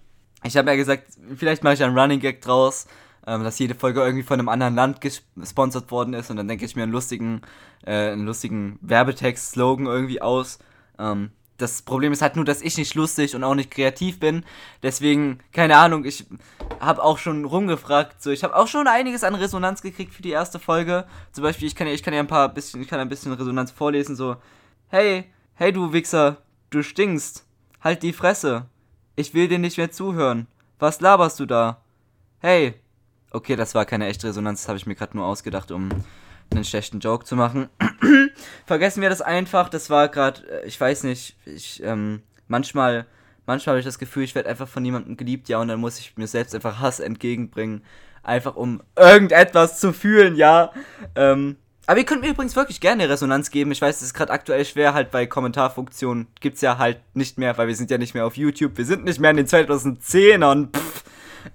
ich 0.42 0.56
habe 0.56 0.70
ja 0.70 0.76
gesagt, 0.76 1.04
vielleicht 1.36 1.62
mache 1.62 1.74
ich 1.74 1.84
einen 1.84 1.98
Running 1.98 2.20
Gag 2.20 2.40
draus 2.40 2.86
ähm, 3.26 3.44
dass 3.44 3.58
jede 3.58 3.74
Folge 3.74 4.00
irgendwie 4.00 4.22
von 4.22 4.38
einem 4.38 4.48
anderen 4.48 4.74
Land 4.74 5.00
gesponsert 5.00 5.90
worden 5.90 6.14
ist 6.14 6.30
und 6.30 6.36
dann 6.36 6.48
denke 6.48 6.64
ich 6.64 6.76
mir 6.76 6.82
einen 6.82 6.92
lustigen, 6.92 7.42
äh, 7.84 8.10
einen 8.10 8.26
lustigen 8.26 8.78
Werbetext, 8.82 9.52
Slogan 9.52 9.86
irgendwie 9.86 10.22
aus. 10.22 10.58
Ähm, 10.98 11.30
das 11.60 11.82
Problem 11.82 12.12
ist 12.12 12.22
halt 12.22 12.36
nur, 12.36 12.44
dass 12.44 12.62
ich 12.62 12.78
nicht 12.78 12.94
lustig 12.94 13.34
und 13.34 13.44
auch 13.44 13.54
nicht 13.54 13.70
kreativ 13.70 14.18
bin. 14.18 14.44
Deswegen, 14.82 15.40
keine 15.52 15.76
Ahnung, 15.76 16.04
ich 16.04 16.26
habe 16.80 17.02
auch 17.02 17.18
schon 17.18 17.44
rumgefragt. 17.44 18.22
So, 18.22 18.30
ich 18.30 18.42
habe 18.44 18.56
auch 18.56 18.66
schon 18.66 18.86
einiges 18.86 19.24
an 19.24 19.34
Resonanz 19.34 19.82
gekriegt 19.82 20.14
für 20.14 20.22
die 20.22 20.30
erste 20.30 20.58
Folge. 20.58 21.04
Zum 21.32 21.42
Beispiel, 21.42 21.68
ich 21.68 21.74
kann 21.74 21.86
ja, 21.86 21.92
ich 21.92 22.02
kann 22.02 22.14
ja 22.14 22.20
ein 22.20 22.26
paar 22.26 22.48
bisschen, 22.48 22.80
ich 22.80 22.88
kann 22.88 23.00
ein 23.00 23.08
bisschen 23.08 23.32
Resonanz 23.32 23.70
vorlesen. 23.70 24.16
So, 24.16 24.36
hey, 24.88 25.30
hey 25.54 25.72
du 25.72 25.92
Wichser, 25.92 26.38
du 26.70 26.82
stinkst. 26.82 27.44
Halt 27.82 28.02
die 28.02 28.12
Fresse. 28.12 28.66
Ich 29.16 29.34
will 29.34 29.48
dir 29.48 29.58
nicht 29.58 29.78
mehr 29.78 29.90
zuhören. 29.90 30.46
Was 30.78 31.00
laberst 31.00 31.40
du 31.40 31.46
da? 31.46 31.82
Hey, 32.38 32.74
Okay, 33.32 33.54
das 33.54 33.74
war 33.74 33.84
keine 33.84 34.08
echte 34.08 34.26
Resonanz, 34.26 34.62
das 34.62 34.68
habe 34.68 34.78
ich 34.78 34.86
mir 34.86 34.96
gerade 34.96 35.16
nur 35.16 35.24
ausgedacht, 35.24 35.70
um 35.70 35.88
einen 36.50 36.64
schlechten 36.64 36.98
Joke 36.98 37.24
zu 37.24 37.36
machen. 37.36 37.68
Vergessen 38.66 39.02
wir 39.02 39.08
das 39.08 39.22
einfach, 39.22 39.68
das 39.68 39.88
war 39.88 40.08
gerade, 40.08 40.62
äh, 40.62 40.66
ich 40.66 40.80
weiß 40.80 41.04
nicht, 41.04 41.36
ich, 41.44 41.80
ähm, 41.84 42.22
manchmal, 42.48 43.06
manchmal 43.46 43.74
habe 43.74 43.78
ich 43.78 43.86
das 43.86 44.00
Gefühl, 44.00 44.24
ich 44.24 44.34
werde 44.34 44.48
einfach 44.48 44.66
von 44.66 44.84
jemandem 44.84 45.16
geliebt, 45.16 45.48
ja, 45.48 45.60
und 45.60 45.68
dann 45.68 45.78
muss 45.78 46.00
ich 46.00 46.16
mir 46.16 46.26
selbst 46.26 46.56
einfach 46.56 46.80
Hass 46.80 46.98
entgegenbringen, 46.98 47.84
einfach 48.24 48.56
um 48.56 48.82
irgendetwas 48.96 49.78
zu 49.78 49.92
fühlen, 49.92 50.34
ja. 50.34 50.72
Ähm, 51.14 51.56
aber 51.86 52.00
ihr 52.00 52.06
könnt 52.06 52.22
mir 52.22 52.30
übrigens 52.30 52.56
wirklich 52.56 52.80
gerne 52.80 53.08
Resonanz 53.08 53.50
geben. 53.50 53.72
Ich 53.72 53.82
weiß, 53.82 53.96
es 53.96 54.02
ist 54.02 54.14
gerade 54.14 54.32
aktuell 54.32 54.64
schwer, 54.64 54.94
halt 54.94 55.10
bei 55.10 55.26
Kommentarfunktionen 55.26 56.28
gibt's 56.40 56.60
ja 56.60 56.78
halt 56.78 57.00
nicht 57.14 57.38
mehr, 57.38 57.58
weil 57.58 57.66
wir 57.66 57.74
sind 57.74 57.90
ja 57.90 57.98
nicht 57.98 58.14
mehr 58.14 58.26
auf 58.26 58.36
YouTube. 58.36 58.76
Wir 58.76 58.84
sind 58.84 59.04
nicht 59.04 59.18
mehr 59.18 59.30
in 59.30 59.38
den 59.38 59.46
2010ern. 59.46 60.68
Pff. 60.76 61.04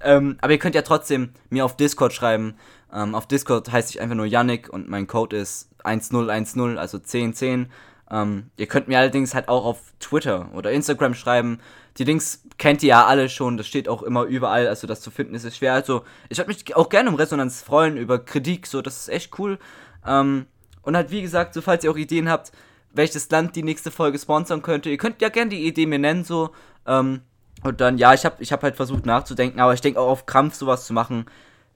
Ähm, 0.01 0.37
aber 0.41 0.53
ihr 0.53 0.59
könnt 0.59 0.75
ja 0.75 0.81
trotzdem 0.81 1.31
mir 1.49 1.65
auf 1.65 1.77
Discord 1.77 2.13
schreiben. 2.13 2.55
Ähm, 2.93 3.15
auf 3.15 3.27
Discord 3.27 3.71
heiße 3.71 3.89
ich 3.89 4.01
einfach 4.01 4.15
nur 4.15 4.25
Yannick 4.25 4.71
und 4.71 4.89
mein 4.89 5.07
Code 5.07 5.35
ist 5.35 5.69
1010, 5.83 6.77
also 6.77 6.97
1010. 6.97 7.71
Ähm, 8.11 8.51
ihr 8.57 8.67
könnt 8.67 8.87
mir 8.87 8.99
allerdings 8.99 9.33
halt 9.33 9.49
auch 9.49 9.65
auf 9.65 9.93
Twitter 9.99 10.49
oder 10.53 10.71
Instagram 10.71 11.13
schreiben. 11.13 11.59
Die 11.97 12.03
Links 12.03 12.43
kennt 12.57 12.83
ihr 12.83 12.89
ja 12.89 13.05
alle 13.05 13.29
schon, 13.29 13.57
das 13.57 13.67
steht 13.67 13.87
auch 13.87 14.03
immer 14.03 14.23
überall, 14.23 14.67
also 14.67 14.85
das 14.85 15.01
zu 15.01 15.11
finden 15.11 15.33
ist 15.33 15.45
es 15.45 15.57
schwer. 15.57 15.73
Also 15.73 16.03
ich 16.29 16.37
würde 16.37 16.51
mich 16.51 16.75
auch 16.75 16.89
gerne 16.89 17.09
um 17.09 17.15
Resonanz 17.15 17.61
freuen, 17.61 17.97
über 17.97 18.19
Kritik, 18.19 18.67
so, 18.67 18.81
das 18.81 18.97
ist 18.97 19.09
echt 19.09 19.39
cool. 19.39 19.57
Ähm, 20.05 20.45
und 20.81 20.95
halt 20.95 21.11
wie 21.11 21.21
gesagt, 21.21 21.53
so 21.53 21.61
falls 21.61 21.83
ihr 21.83 21.91
auch 21.91 21.97
Ideen 21.97 22.29
habt, 22.29 22.51
welches 22.93 23.29
Land 23.29 23.55
die 23.55 23.63
nächste 23.63 23.91
Folge 23.91 24.19
sponsern 24.19 24.61
könnte, 24.61 24.89
ihr 24.89 24.97
könnt 24.97 25.21
ja 25.21 25.29
gerne 25.29 25.49
die 25.49 25.65
Idee 25.65 25.85
mir 25.85 25.99
nennen, 25.99 26.23
so. 26.23 26.51
Ähm, 26.85 27.21
und 27.63 27.81
dann, 27.81 27.97
ja, 27.97 28.13
ich 28.13 28.25
habe 28.25 28.35
ich 28.39 28.51
hab 28.51 28.63
halt 28.63 28.75
versucht 28.75 29.05
nachzudenken, 29.05 29.59
aber 29.59 29.73
ich 29.73 29.81
denke 29.81 29.99
auch 29.99 30.09
auf 30.09 30.25
Krampf 30.25 30.55
sowas 30.55 30.85
zu 30.85 30.93
machen, 30.93 31.25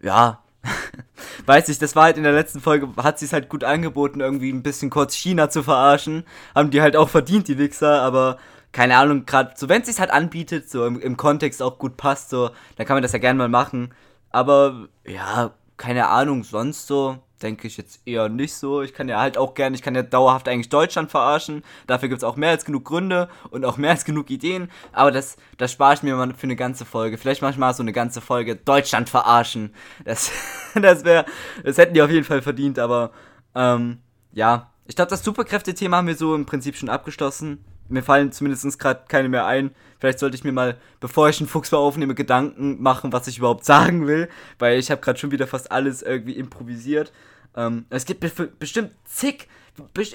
ja, 0.02 0.40
weiß 1.46 1.70
ich, 1.70 1.80
das 1.80 1.96
war 1.96 2.04
halt 2.04 2.18
in 2.18 2.24
der 2.24 2.34
letzten 2.34 2.60
Folge, 2.60 2.90
hat 2.98 3.20
sie 3.20 3.26
es 3.26 3.34
halt 3.34 3.50
gut 3.50 3.64
angeboten, 3.64 4.20
irgendwie 4.20 4.52
ein 4.52 4.64
bisschen 4.64 4.90
kurz 4.90 5.16
China 5.16 5.50
zu 5.50 5.64
verarschen. 5.64 6.26
Haben 6.54 6.72
die 6.72 6.82
halt 6.82 6.96
auch 6.96 7.10
verdient, 7.10 7.48
die 7.48 7.58
Wichser, 7.58 8.02
aber 8.02 8.38
keine 8.72 8.98
Ahnung, 8.98 9.26
gerade 9.26 9.54
so, 9.56 9.70
wenn 9.70 9.82
es 9.82 9.88
sich 9.88 10.00
halt 10.00 10.12
anbietet, 10.12 10.70
so 10.70 10.86
im, 10.86 11.00
im 11.00 11.18
Kontext 11.18 11.62
auch 11.62 11.80
gut 11.80 11.98
passt, 11.98 12.30
so, 12.30 12.52
dann 12.76 12.86
kann 12.86 12.96
man 12.96 13.04
das 13.04 13.14
ja 13.14 13.20
gerne 13.20 13.38
mal 13.38 13.50
machen. 13.50 13.94
Aber 14.32 14.88
ja, 15.06 15.52
keine 15.78 16.08
Ahnung, 16.10 16.44
sonst 16.44 16.88
so, 16.88 17.18
denke 17.42 17.68
ich 17.68 17.78
jetzt 17.78 18.02
eher 18.06 18.30
nicht 18.30 18.54
so. 18.54 18.82
Ich 18.82 18.94
kann 18.94 19.10
ja 19.10 19.20
halt 19.20 19.38
auch 19.38 19.54
gerne, 19.54 19.76
ich 19.76 19.82
kann 19.82 19.96
ja 19.96 20.04
dauerhaft 20.04 20.48
eigentlich 20.48 20.70
Deutschland 20.70 21.12
verarschen. 21.12 21.64
Dafür 21.88 22.10
gibt 22.10 22.20
es 22.20 22.24
auch 22.24 22.36
mehr 22.36 22.52
als 22.52 22.66
genug 22.66 22.86
Gründe 22.86 23.30
und 23.50 23.66
auch 23.66 23.78
mehr 23.78 23.92
als 23.92 24.06
genug 24.06 24.30
Ideen. 24.30 24.70
Aber 24.92 25.12
das, 25.12 25.38
das 25.58 25.72
spare 25.72 25.94
ich 25.94 26.04
mir 26.04 26.16
mal 26.16 26.34
für 26.34 26.44
eine 26.44 26.56
ganze 26.56 26.86
Folge. 26.86 27.18
Vielleicht 27.18 27.42
manchmal 27.42 27.74
so 27.74 27.84
eine 27.84 27.94
ganze 27.94 28.22
Folge 28.22 28.56
Deutschland 28.56 29.10
verarschen. 29.10 29.74
Das, 30.06 30.32
das 30.76 31.04
wäre, 31.04 31.26
das 31.64 31.78
hätten 31.78 31.94
die 31.94 32.02
auf 32.02 32.12
jeden 32.12 32.26
Fall 32.26 32.42
verdient. 32.42 32.80
Aber 32.80 33.12
ähm, 33.56 34.00
ja, 34.32 34.72
ich 34.86 34.96
glaube, 34.96 35.10
das 35.10 35.24
Superkräfte-Thema 35.24 35.98
haben 35.98 36.08
wir 36.08 36.16
so 36.16 36.36
im 36.36 36.46
Prinzip 36.46 36.76
schon 36.76 36.90
abgeschlossen. 36.90 37.64
Mir 37.90 38.04
fallen 38.04 38.32
zumindest 38.32 38.80
gerade 38.80 39.04
keine 39.08 39.30
mehr 39.30 39.46
ein. 39.46 39.72
Vielleicht 40.00 40.20
sollte 40.20 40.36
ich 40.36 40.44
mir 40.44 40.52
mal, 40.52 40.78
bevor 41.00 41.28
ich 41.30 41.40
einen 41.40 41.50
Fuchs 41.50 41.74
aufnehme, 41.74 42.16
Gedanken 42.16 42.82
machen, 42.82 43.12
was 43.12 43.28
ich 43.28 43.38
überhaupt 43.40 43.66
sagen 43.66 44.08
will. 44.08 44.30
Weil 44.58 44.80
ich 44.80 44.92
habe 44.92 45.02
gerade 45.02 45.20
schon 45.20 45.32
wieder 45.32 45.48
fast 45.48 45.72
alles 45.72 46.02
irgendwie 46.02 46.38
improvisiert. 46.38 47.12
Ähm, 47.56 47.86
es 47.90 48.06
gibt 48.06 48.26
bestimmt 48.60 48.92
zig. 49.06 49.48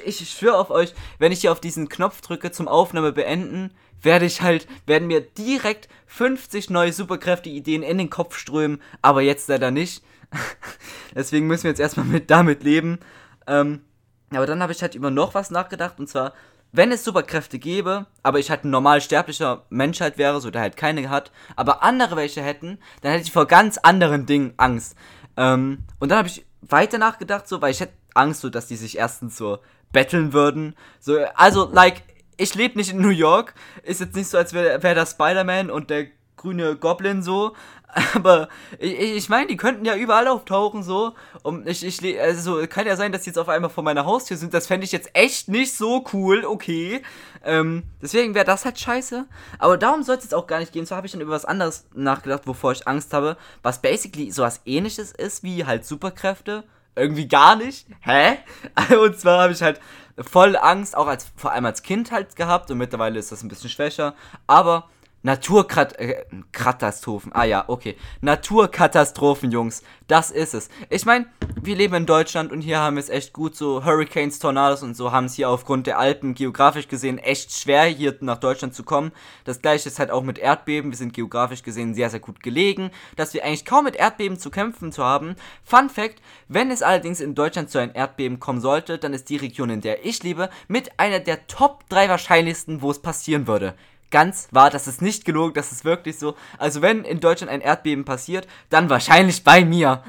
Ich 0.05 0.31
schwöre 0.31 0.59
auf 0.59 0.71
euch, 0.71 0.95
wenn 1.19 1.33
ich 1.33 1.41
hier 1.41 1.53
auf 1.53 1.61
diesen 1.61 1.89
Knopf 1.89 2.21
drücke 2.21 2.51
zum 2.53 2.69
Aufnahme 2.69 3.13
beenden, 3.13 3.71
werde 4.03 4.27
ich 4.27 4.43
halt, 4.43 4.67
werden 4.87 5.09
mir 5.09 5.23
direkt 5.23 5.89
50 6.07 6.69
neue 6.71 6.93
Superkräfte-Ideen 6.93 7.83
in 7.83 7.97
den 7.97 8.11
Kopf 8.11 8.37
strömen, 8.37 8.83
aber 9.01 9.23
jetzt 9.23 9.49
leider 9.49 9.71
nicht. 9.71 10.05
Deswegen 11.15 11.47
müssen 11.47 11.65
wir 11.65 11.71
jetzt 11.71 11.81
erstmal 11.81 12.05
mit 12.07 12.31
damit 12.31 12.63
leben. 12.63 12.99
Ähm, 13.47 13.81
aber 14.31 14.47
dann 14.47 14.63
habe 14.63 14.73
ich 14.73 14.83
halt 14.83 14.95
über 14.95 15.11
noch 15.11 15.35
was 15.35 15.51
nachgedacht 15.51 15.99
und 15.99 16.09
zwar, 16.09 16.35
wenn 16.77 16.91
es 16.91 17.05
Superkräfte 17.05 17.61
gäbe, 17.61 18.07
aber 18.25 18.41
ich 18.41 18.51
halt 18.51 18.65
ein 18.65 18.71
normal 18.71 19.01
sterblicher 19.01 19.65
Mensch 19.71 20.01
halt 20.01 20.19
wäre, 20.19 20.41
so 20.41 20.51
der 20.51 20.61
halt 20.61 20.77
keine 20.77 21.09
hat, 21.09 21.31
aber 21.55 21.85
andere 21.85 22.17
welche 22.17 22.43
hätten, 22.43 22.79
dann 23.01 23.13
hätte 23.13 23.25
ich 23.25 23.33
vor 23.33 23.47
ganz 23.47 23.79
anderen 23.79 24.27
Dingen 24.27 24.55
Angst. 24.57 24.97
Ähm, 25.37 25.85
und 26.01 26.11
dann 26.11 26.19
habe 26.19 26.29
ich 26.29 26.45
weiter 26.63 26.99
nachgedacht, 26.99 27.47
so, 27.47 27.63
weil 27.63 27.71
ich 27.71 27.81
hätte 27.81 27.93
Angst, 28.15 28.41
so, 28.41 28.51
dass 28.51 28.67
die 28.67 28.77
sich 28.77 28.99
erstens 28.99 29.37
so 29.37 29.59
betteln 29.93 30.33
würden. 30.33 30.75
So, 30.99 31.19
also, 31.37 31.71
like, 31.71 32.03
ich 32.37 32.55
lebe 32.57 32.77
nicht 32.77 32.91
in 32.91 33.01
New 33.01 33.09
York. 33.09 33.55
Ist 33.85 34.01
jetzt 34.01 34.17
nicht 34.17 34.29
so, 34.29 34.37
als 34.37 34.53
wäre 34.53 34.83
wär 34.83 34.95
da 34.97 35.07
Spider-Man 35.07 35.71
und 35.71 35.91
der 35.91 36.09
grüne 36.45 36.77
Goblin 36.77 37.23
so. 37.23 37.55
Aber 38.15 38.49
ich, 38.79 38.99
ich 38.99 39.29
meine, 39.29 39.47
die 39.47 39.57
könnten 39.57 39.85
ja 39.85 39.97
überall 39.97 40.29
auftauchen 40.29 40.83
so. 40.83 41.15
Und 41.43 41.69
ich, 41.69 41.85
ich, 41.85 42.21
also 42.21 42.65
kann 42.69 42.87
ja 42.87 42.97
sein, 42.97 43.13
dass 43.13 43.23
die 43.23 43.31
jetzt 43.31 43.39
auf 43.39 43.49
einmal 43.49 43.71
vor 43.71 43.85
meiner 43.85 44.05
Haustür 44.05 44.37
sind. 44.37 44.53
Das 44.53 44.67
fände 44.67 44.85
ich 44.85 44.93
jetzt 44.93 45.11
echt 45.15 45.49
nicht 45.49 45.75
so 45.77 46.05
cool, 46.13 46.45
okay. 46.45 47.03
Ähm, 47.45 47.85
deswegen 48.03 48.35
wäre 48.35 48.45
das 48.45 48.65
halt 48.65 48.79
scheiße. 48.79 49.27
Aber 49.59 49.79
darum 49.79 50.03
soll 50.03 50.17
es 50.17 50.25
jetzt 50.25 50.35
auch 50.35 50.47
gar 50.47 50.59
nicht 50.59 50.73
gehen. 50.73 50.87
So 50.87 50.97
habe 50.97 51.07
ich 51.07 51.13
dann 51.13 51.21
über 51.21 51.33
was 51.33 51.45
anderes 51.45 51.87
nachgedacht, 51.95 52.47
wovor 52.47 52.73
ich 52.73 52.87
Angst 52.89 53.13
habe. 53.13 53.37
Was 53.63 53.81
basically 53.81 54.31
sowas 54.31 54.61
ähnliches 54.65 55.13
ist 55.13 55.43
wie 55.43 55.65
halt 55.65 55.87
Superkräfte. 55.87 56.65
Irgendwie 56.97 57.29
gar 57.29 57.57
nicht. 57.57 57.87
Hä? 58.01 58.39
Und 58.97 59.19
zwar 59.19 59.43
habe 59.43 59.53
ich 59.53 59.63
halt 59.63 59.81
voll 60.17 60.57
Angst, 60.57 60.97
auch 60.97 61.09
als 61.09 61.27
vor 61.37 61.53
allem 61.53 61.67
als 61.67 61.83
Kind 61.83 62.13
halt 62.13 62.37
gehabt. 62.37 62.71
Und 62.71 62.79
mittlerweile 62.79 63.19
ist 63.19 63.33
das 63.33 63.43
ein 63.43 63.49
bisschen 63.49 63.71
schwächer. 63.71 64.15
Aber 64.47 64.89
Naturkatastrophen. 65.25 67.33
Äh, 67.33 67.35
ah 67.35 67.45
ja, 67.45 67.65
okay. 67.67 67.97
Naturkatastrophen, 68.21 69.51
Jungs. 69.51 69.83
Das 70.07 70.31
ist 70.31 70.53
es. 70.53 70.69
Ich 70.91 71.07
meine, 71.07 71.25
wir 71.63 71.77
leben 71.77 71.95
in 71.95 72.05
Deutschland 72.05 72.53
und 72.53 72.61
hier 72.61 72.79
haben 72.79 72.97
wir 72.97 73.03
es 73.03 73.09
echt 73.09 73.33
gut. 73.33 73.57
So 73.57 73.87
Hurricanes, 73.87 74.39
Tornados 74.39 74.83
und 74.83 74.95
so 74.95 75.13
haben 75.13 75.25
es 75.25 75.33
hier 75.33 75.49
aufgrund 75.49 75.87
der 75.87 75.99
Alpen 75.99 76.35
geografisch 76.35 76.89
gesehen 76.89 77.17
echt 77.17 77.53
schwer, 77.53 77.85
hier 77.85 78.15
nach 78.21 78.37
Deutschland 78.37 78.75
zu 78.75 78.83
kommen. 78.83 79.13
Das 79.45 79.63
gleiche 79.63 79.89
ist 79.89 79.99
halt 79.99 80.11
auch 80.11 80.23
mit 80.23 80.39
Erdbeben. 80.39 80.91
Wir 80.91 80.99
sind 80.99 81.15
geografisch 81.15 81.63
gesehen 81.63 81.95
sehr, 81.95 82.11
sehr 82.11 82.21
gut 82.21 82.43
gelegen, 82.43 82.91
dass 83.17 83.33
wir 83.33 83.47
eigentlich 83.47 83.65
kaum 83.65 83.85
mit 83.85 83.97
Erdbeben 83.97 84.39
zu 84.39 84.51
kämpfen 84.51 84.93
zu 84.93 85.03
haben. 85.03 85.37
Fun 85.65 85.89
Fact, 85.89 86.21
wenn 86.49 86.71
es 86.71 86.83
allerdings 86.83 87.21
in 87.21 87.35
Deutschland 87.35 87.71
zu 87.71 87.79
einem 87.79 87.93
Erdbeben 87.95 88.41
kommen 88.41 88.61
sollte, 88.61 88.99
dann 88.99 89.15
ist 89.15 89.31
die 89.31 89.37
Region, 89.37 89.71
in 89.71 89.81
der 89.81 90.05
ich 90.05 90.23
lebe, 90.23 90.51
mit 90.69 91.01
einer 91.01 91.21
der 91.21 91.47
Top 91.47 91.89
3 91.89 92.11
wahrscheinlichsten, 92.11 92.83
wo 92.83 92.91
es 92.91 93.01
passieren 93.01 93.47
würde 93.47 93.75
ganz 94.15 94.47
wahr, 94.53 94.71
das 94.71 94.87
ist 94.87 95.03
nicht 95.03 95.25
gelogen, 95.25 95.55
das 95.55 95.73
ist 95.73 95.85
wirklich 95.85 96.21
so. 96.21 96.37
Also 96.57 96.83
wenn 96.83 97.03
in 97.03 97.19
Deutschland 97.19 97.51
ein 97.51 97.61
Erdbeben 97.61 98.05
passiert, 98.05 98.47
dann 98.71 98.89
wahrscheinlich 98.89 99.43
bei 99.43 99.65
mir. 99.65 100.05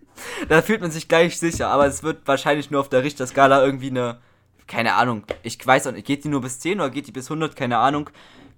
da 0.48 0.62
fühlt 0.62 0.80
man 0.80 0.90
sich 0.90 1.08
gleich 1.08 1.38
sicher, 1.38 1.68
aber 1.68 1.86
es 1.86 2.02
wird 2.02 2.26
wahrscheinlich 2.26 2.70
nur 2.70 2.80
auf 2.80 2.88
der 2.88 3.04
Richterskala 3.04 3.62
irgendwie 3.62 3.90
eine, 3.90 4.18
keine 4.66 4.94
Ahnung, 4.94 5.24
ich 5.42 5.64
weiß 5.64 5.88
auch 5.88 5.92
nicht, 5.92 6.06
geht 6.06 6.24
die 6.24 6.28
nur 6.28 6.40
bis 6.40 6.58
10 6.58 6.80
oder 6.80 6.88
geht 6.88 7.06
die 7.06 7.12
bis 7.12 7.26
100, 7.26 7.54
keine 7.54 7.76
Ahnung. 7.76 8.08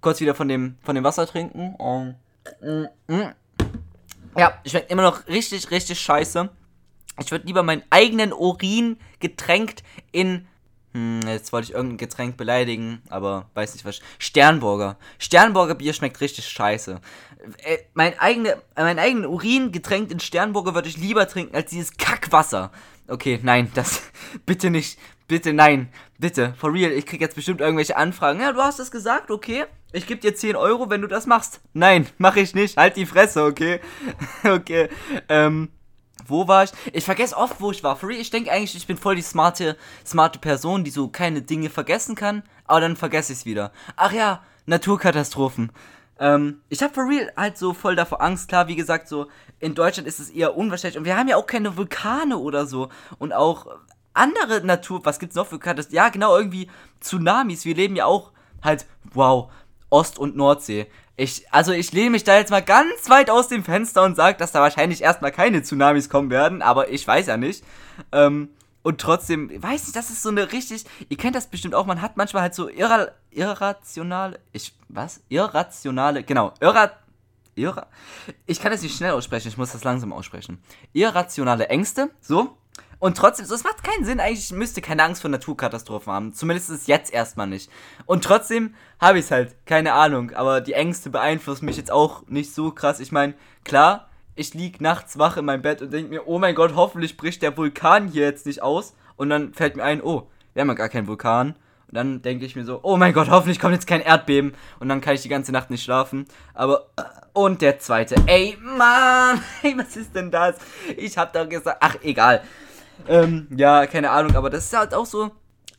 Kurz 0.00 0.20
wieder 0.20 0.36
von 0.36 0.46
dem, 0.46 0.76
von 0.84 0.94
dem 0.94 1.02
Wasser 1.02 1.26
trinken. 1.26 1.74
Um, 1.78 2.14
mm, 2.60 3.12
mm. 3.12 3.32
Ja, 4.38 4.60
schmeckt 4.64 4.92
immer 4.92 5.02
noch 5.02 5.26
richtig, 5.26 5.68
richtig 5.72 6.00
scheiße. 6.00 6.48
Ich 7.20 7.32
würde 7.32 7.44
lieber 7.44 7.64
meinen 7.64 7.82
eigenen 7.90 8.32
Urin 8.32 8.98
getränkt 9.18 9.82
in 10.12 10.46
hm, 10.92 11.20
jetzt 11.26 11.52
wollte 11.52 11.68
ich 11.68 11.74
irgendein 11.74 11.98
Getränk 11.98 12.36
beleidigen, 12.36 13.02
aber 13.08 13.50
weiß 13.54 13.74
nicht 13.74 13.84
was. 13.84 14.00
Sternburger. 14.18 14.96
Sternburger 15.18 15.74
Bier 15.74 15.92
schmeckt 15.94 16.20
richtig 16.20 16.46
scheiße. 16.48 17.00
Äh, 17.58 17.78
mein, 17.94 18.18
eigene, 18.18 18.60
mein 18.76 18.98
eigenen 18.98 19.26
Urin 19.26 19.72
getränkt 19.72 20.12
in 20.12 20.20
Sternburger 20.20 20.74
würde 20.74 20.88
ich 20.88 20.98
lieber 20.98 21.26
trinken 21.26 21.56
als 21.56 21.70
dieses 21.70 21.96
Kackwasser. 21.96 22.70
Okay, 23.08 23.40
nein, 23.42 23.70
das. 23.74 24.02
Bitte 24.46 24.70
nicht. 24.70 24.98
Bitte, 25.28 25.52
nein. 25.52 25.88
Bitte. 26.18 26.54
For 26.58 26.72
real. 26.72 26.92
Ich 26.92 27.06
krieg 27.06 27.20
jetzt 27.20 27.36
bestimmt 27.36 27.60
irgendwelche 27.60 27.96
Anfragen. 27.96 28.40
Ja, 28.40 28.52
du 28.52 28.60
hast 28.60 28.78
es 28.78 28.90
gesagt, 28.90 29.30
okay. 29.30 29.64
Ich 29.92 30.06
gebe 30.06 30.20
dir 30.20 30.34
10 30.34 30.56
Euro, 30.56 30.90
wenn 30.90 31.02
du 31.02 31.08
das 31.08 31.26
machst. 31.26 31.60
Nein, 31.72 32.06
mach 32.18 32.36
ich 32.36 32.54
nicht. 32.54 32.76
Halt 32.76 32.96
die 32.96 33.06
Fresse, 33.06 33.44
okay? 33.44 33.80
okay. 34.44 34.88
Ähm. 35.28 35.70
Wo 36.26 36.46
war 36.48 36.64
ich? 36.64 36.72
Ich 36.92 37.04
vergesse 37.04 37.36
oft, 37.36 37.60
wo 37.60 37.70
ich 37.70 37.82
war. 37.82 38.00
Real, 38.02 38.20
ich 38.20 38.30
denke 38.30 38.52
eigentlich, 38.52 38.76
ich 38.76 38.86
bin 38.86 38.96
voll 38.96 39.16
die 39.16 39.22
smarte, 39.22 39.76
smarte 40.04 40.38
Person, 40.38 40.84
die 40.84 40.90
so 40.90 41.08
keine 41.08 41.42
Dinge 41.42 41.70
vergessen 41.70 42.14
kann, 42.14 42.42
aber 42.64 42.80
dann 42.80 42.96
vergesse 42.96 43.32
ich 43.32 43.40
es 43.40 43.46
wieder. 43.46 43.72
Ach 43.96 44.12
ja, 44.12 44.42
Naturkatastrophen. 44.66 45.72
Ähm, 46.18 46.60
ich 46.68 46.82
habe 46.82 46.94
for 46.94 47.08
real 47.08 47.32
halt 47.36 47.58
so 47.58 47.74
voll 47.74 47.96
davor 47.96 48.22
Angst. 48.22 48.48
Klar, 48.48 48.68
wie 48.68 48.76
gesagt, 48.76 49.08
so 49.08 49.26
in 49.58 49.74
Deutschland 49.74 50.06
ist 50.06 50.20
es 50.20 50.30
eher 50.30 50.56
unwahrscheinlich. 50.56 50.98
Und 50.98 51.04
wir 51.04 51.16
haben 51.16 51.28
ja 51.28 51.36
auch 51.36 51.46
keine 51.46 51.76
Vulkane 51.76 52.38
oder 52.38 52.66
so. 52.66 52.88
Und 53.18 53.32
auch 53.32 53.66
andere 54.14 54.64
Natur, 54.64 55.04
was 55.04 55.18
gibt's 55.18 55.36
noch 55.36 55.46
für 55.46 55.58
Katastrophen? 55.58 55.96
Ja, 55.96 56.08
genau, 56.10 56.36
irgendwie 56.36 56.68
Tsunamis. 57.00 57.64
Wir 57.64 57.74
leben 57.74 57.96
ja 57.96 58.06
auch 58.06 58.30
halt, 58.62 58.86
wow, 59.12 59.50
Ost- 59.92 60.18
und 60.18 60.36
Nordsee. 60.36 60.86
Ich, 61.16 61.52
also 61.52 61.72
ich 61.72 61.92
lehne 61.92 62.10
mich 62.10 62.24
da 62.24 62.36
jetzt 62.36 62.50
mal 62.50 62.62
ganz 62.62 63.10
weit 63.10 63.28
aus 63.28 63.48
dem 63.48 63.62
Fenster 63.62 64.02
und 64.02 64.16
sage, 64.16 64.38
dass 64.38 64.52
da 64.52 64.60
wahrscheinlich 64.60 65.02
erstmal 65.02 65.30
keine 65.30 65.62
Tsunamis 65.62 66.08
kommen 66.08 66.30
werden, 66.30 66.62
aber 66.62 66.88
ich 66.90 67.06
weiß 67.06 67.26
ja 67.26 67.36
nicht. 67.36 67.62
Ähm, 68.10 68.48
und 68.82 69.00
trotzdem, 69.00 69.50
weiß 69.62 69.88
ich, 69.88 69.92
das 69.92 70.10
ist 70.10 70.22
so 70.22 70.30
eine 70.30 70.50
richtig, 70.50 70.84
ihr 71.08 71.16
kennt 71.16 71.36
das 71.36 71.46
bestimmt 71.46 71.74
auch, 71.74 71.86
man 71.86 72.02
hat 72.02 72.16
manchmal 72.16 72.42
halt 72.42 72.54
so 72.54 72.68
irra, 72.68 73.08
irrationale, 73.30 74.40
ich, 74.52 74.74
was? 74.88 75.20
Irrationale, 75.28 76.24
genau, 76.24 76.52
irra, 76.58 76.90
irra, 77.54 77.86
ich 78.46 78.60
kann 78.60 78.72
das 78.72 78.82
nicht 78.82 78.96
schnell 78.96 79.12
aussprechen, 79.12 79.48
ich 79.48 79.58
muss 79.58 79.70
das 79.72 79.84
langsam 79.84 80.12
aussprechen. 80.12 80.60
Irrationale 80.92 81.68
Ängste, 81.68 82.10
so, 82.20 82.56
und 83.02 83.16
trotzdem, 83.16 83.46
so, 83.46 83.56
es 83.56 83.64
macht 83.64 83.82
keinen 83.82 84.04
Sinn, 84.04 84.20
eigentlich 84.20 84.52
müsste 84.52 84.80
keine 84.80 85.02
Angst 85.02 85.22
vor 85.22 85.28
Naturkatastrophen 85.28 86.12
haben. 86.12 86.34
Zumindest 86.34 86.70
ist 86.70 86.86
jetzt 86.86 87.12
erstmal 87.12 87.48
nicht. 87.48 87.68
Und 88.06 88.22
trotzdem 88.22 88.76
habe 89.00 89.18
ich 89.18 89.24
es 89.24 89.32
halt, 89.32 89.56
keine 89.66 89.94
Ahnung. 89.94 90.30
Aber 90.34 90.60
die 90.60 90.74
Ängste 90.74 91.10
beeinflussen 91.10 91.64
mich 91.64 91.76
jetzt 91.76 91.90
auch 91.90 92.22
nicht 92.28 92.54
so 92.54 92.70
krass. 92.70 93.00
Ich 93.00 93.10
meine, 93.10 93.34
klar, 93.64 94.08
ich 94.36 94.54
lieg 94.54 94.80
nachts 94.80 95.18
wach 95.18 95.36
in 95.36 95.46
meinem 95.46 95.62
Bett 95.62 95.82
und 95.82 95.92
denke 95.92 96.10
mir, 96.10 96.28
oh 96.28 96.38
mein 96.38 96.54
Gott, 96.54 96.76
hoffentlich 96.76 97.16
bricht 97.16 97.42
der 97.42 97.56
Vulkan 97.56 98.06
hier 98.06 98.22
jetzt 98.22 98.46
nicht 98.46 98.62
aus. 98.62 98.94
Und 99.16 99.30
dann 99.30 99.52
fällt 99.52 99.74
mir 99.74 99.82
ein, 99.82 100.00
oh, 100.00 100.28
wir 100.54 100.60
haben 100.60 100.68
ja 100.68 100.74
gar 100.74 100.88
keinen 100.88 101.08
Vulkan. 101.08 101.56
Und 101.88 101.96
dann 101.96 102.22
denke 102.22 102.46
ich 102.46 102.54
mir 102.54 102.64
so, 102.64 102.78
oh 102.84 102.96
mein 102.96 103.14
Gott, 103.14 103.30
hoffentlich 103.30 103.58
kommt 103.58 103.74
jetzt 103.74 103.88
kein 103.88 104.00
Erdbeben. 104.00 104.54
Und 104.78 104.88
dann 104.88 105.00
kann 105.00 105.16
ich 105.16 105.22
die 105.22 105.28
ganze 105.28 105.50
Nacht 105.50 105.70
nicht 105.70 105.82
schlafen. 105.82 106.26
Aber, 106.54 106.86
und 107.32 107.62
der 107.62 107.80
zweite, 107.80 108.14
ey, 108.26 108.56
Mann, 108.60 109.42
ey, 109.64 109.76
was 109.76 109.96
ist 109.96 110.14
denn 110.14 110.30
das? 110.30 110.54
Ich 110.96 111.18
hab 111.18 111.32
doch 111.32 111.48
gesagt, 111.48 111.78
ach, 111.80 111.96
egal. 112.04 112.42
Ähm, 113.08 113.48
ja, 113.56 113.86
keine 113.86 114.10
Ahnung, 114.10 114.36
aber 114.36 114.50
das 114.50 114.66
ist 114.66 114.76
halt 114.76 114.94
auch 114.94 115.06
so. 115.06 115.30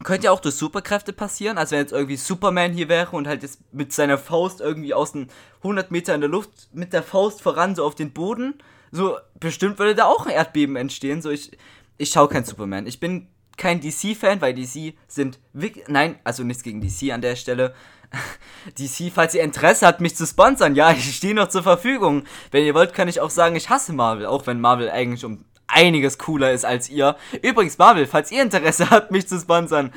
Könnte 0.03 0.25
ja 0.25 0.31
auch 0.31 0.41
durch 0.41 0.55
Superkräfte 0.55 1.13
passieren. 1.13 1.57
Also 1.57 1.71
wenn 1.71 1.79
jetzt 1.79 1.93
irgendwie 1.93 2.17
Superman 2.17 2.73
hier 2.73 2.89
wäre 2.89 3.15
und 3.15 3.27
halt 3.27 3.41
jetzt 3.41 3.59
mit 3.73 3.93
seiner 3.93 4.17
Faust 4.17 4.59
irgendwie 4.59 4.93
aus 4.93 5.13
den 5.13 5.29
100 5.59 5.91
Meter 5.91 6.13
in 6.13 6.21
der 6.21 6.29
Luft 6.29 6.69
mit 6.73 6.91
der 6.91 7.03
Faust 7.03 7.41
voran 7.41 7.75
so 7.75 7.85
auf 7.85 7.95
den 7.95 8.11
Boden, 8.11 8.55
so 8.91 9.17
bestimmt 9.39 9.79
würde 9.79 9.95
da 9.95 10.05
auch 10.05 10.25
ein 10.25 10.33
Erdbeben 10.33 10.75
entstehen. 10.75 11.21
So 11.21 11.29
ich, 11.29 11.57
ich 11.97 12.09
schaue 12.09 12.27
kein 12.27 12.43
Superman. 12.43 12.85
Ich 12.85 12.99
bin 12.99 13.27
kein 13.55 13.79
DC-Fan, 13.79 14.41
weil 14.41 14.53
DC 14.53 14.93
sind 15.07 15.39
nein, 15.87 16.19
also 16.23 16.43
nichts 16.43 16.63
gegen 16.63 16.81
DC 16.81 17.13
an 17.13 17.21
der 17.21 17.35
Stelle. 17.35 17.73
DC, 18.77 19.11
falls 19.13 19.33
ihr 19.35 19.43
Interesse 19.43 19.87
habt, 19.87 20.01
mich 20.01 20.15
zu 20.15 20.25
sponsern, 20.25 20.75
ja, 20.75 20.91
ich 20.97 21.15
stehe 21.15 21.33
noch 21.33 21.47
zur 21.47 21.63
Verfügung. 21.63 22.23
Wenn 22.51 22.65
ihr 22.65 22.73
wollt, 22.73 22.93
kann 22.93 23.07
ich 23.07 23.21
auch 23.21 23.29
sagen, 23.29 23.55
ich 23.55 23.69
hasse 23.69 23.93
Marvel, 23.93 24.25
auch 24.25 24.47
wenn 24.47 24.59
Marvel 24.59 24.89
eigentlich 24.89 25.25
um 25.25 25.45
einiges 25.73 26.17
cooler 26.17 26.51
ist 26.51 26.65
als 26.65 26.89
ihr. 26.89 27.15
Übrigens, 27.41 27.77
Marvel, 27.77 28.05
falls 28.05 28.31
ihr 28.31 28.41
Interesse 28.41 28.89
habt, 28.89 29.11
mich 29.11 29.27
zu 29.27 29.39
sponsern. 29.39 29.91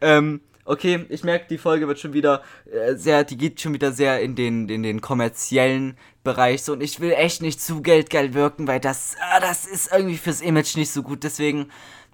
Ähm, 0.00 0.40
okay, 0.64 1.06
ich 1.08 1.24
merke, 1.24 1.46
die 1.48 1.58
Folge 1.58 1.88
wird 1.88 1.98
schon 1.98 2.12
wieder 2.12 2.42
äh, 2.70 2.94
sehr, 2.94 3.24
die 3.24 3.36
geht 3.36 3.60
schon 3.60 3.74
wieder 3.74 3.92
sehr 3.92 4.20
in 4.20 4.34
den, 4.34 4.68
in 4.68 4.82
den 4.82 5.00
kommerziellen 5.00 5.96
Bereich 6.22 6.62
so 6.62 6.74
und 6.74 6.82
ich 6.82 7.00
will 7.00 7.12
echt 7.12 7.40
nicht 7.40 7.62
zu 7.62 7.80
geldgeil 7.80 8.34
wirken, 8.34 8.68
weil 8.68 8.78
das, 8.78 9.16
ah, 9.20 9.40
das 9.40 9.66
ist 9.66 9.90
irgendwie 9.92 10.18
fürs 10.18 10.42
Image 10.42 10.76
nicht 10.76 10.90
so 10.90 11.02
gut. 11.02 11.24
Deswegen, 11.24 11.70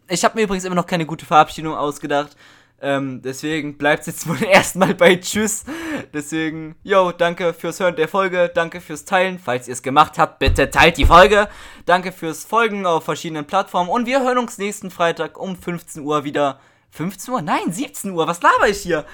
ich 0.09 0.25
habe 0.25 0.37
mir 0.39 0.45
übrigens 0.45 0.65
immer 0.65 0.77
noch 0.77 0.87
keine 0.87 1.07
gute 1.07 1.27
Verabschiedung 1.27 1.75
ausgedacht. 1.75 2.37
Ähm, 2.81 3.23
deswegen 3.23 3.79
bleibt 3.79 4.01
es 4.03 4.07
jetzt 4.07 4.29
wohl 4.29 4.43
erstmal 4.51 4.95
bei 4.95 5.17
Tschüss. 5.17 5.65
Deswegen, 6.13 6.77
yo, 6.83 7.11
danke 7.13 7.55
fürs 7.55 7.81
Hören 7.81 7.97
der 7.97 8.09
Folge, 8.09 8.51
danke 8.55 8.81
fürs 8.81 9.05
Teilen. 9.05 9.39
Falls 9.39 9.67
ihr 9.67 9.73
es 9.73 9.83
gemacht 9.83 10.19
habt, 10.19 10.39
bitte 10.39 10.71
teilt 10.71 10.99
die 10.99 11.07
Folge. 11.07 11.49
Danke 11.87 12.13
fürs 12.13 12.45
Folgen 12.45 12.85
auf 12.85 13.05
verschiedenen 13.05 13.47
Plattformen 13.47 13.89
und 13.89 14.07
wir 14.07 14.23
hören 14.23 14.39
uns 14.39 14.59
nächsten 14.59 14.91
Freitag 14.91 15.39
um 15.39 15.57
15 15.57 16.03
Uhr 16.03 16.25
wieder. 16.25 16.61
15 16.91 17.35
Uhr? 17.35 17.43
Nein, 17.43 17.73
17 17.73 18.11
Uhr. 18.13 18.27
Was 18.27 18.43
laber 18.43 18.69
ich 18.69 18.79
hier? 18.79 19.05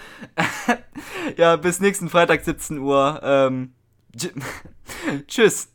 ja, 1.36 1.56
bis 1.56 1.80
nächsten 1.80 2.08
Freitag 2.08 2.44
17 2.44 2.78
Uhr. 2.78 3.20
Ähm, 3.22 3.74
tschüss. 5.26 5.68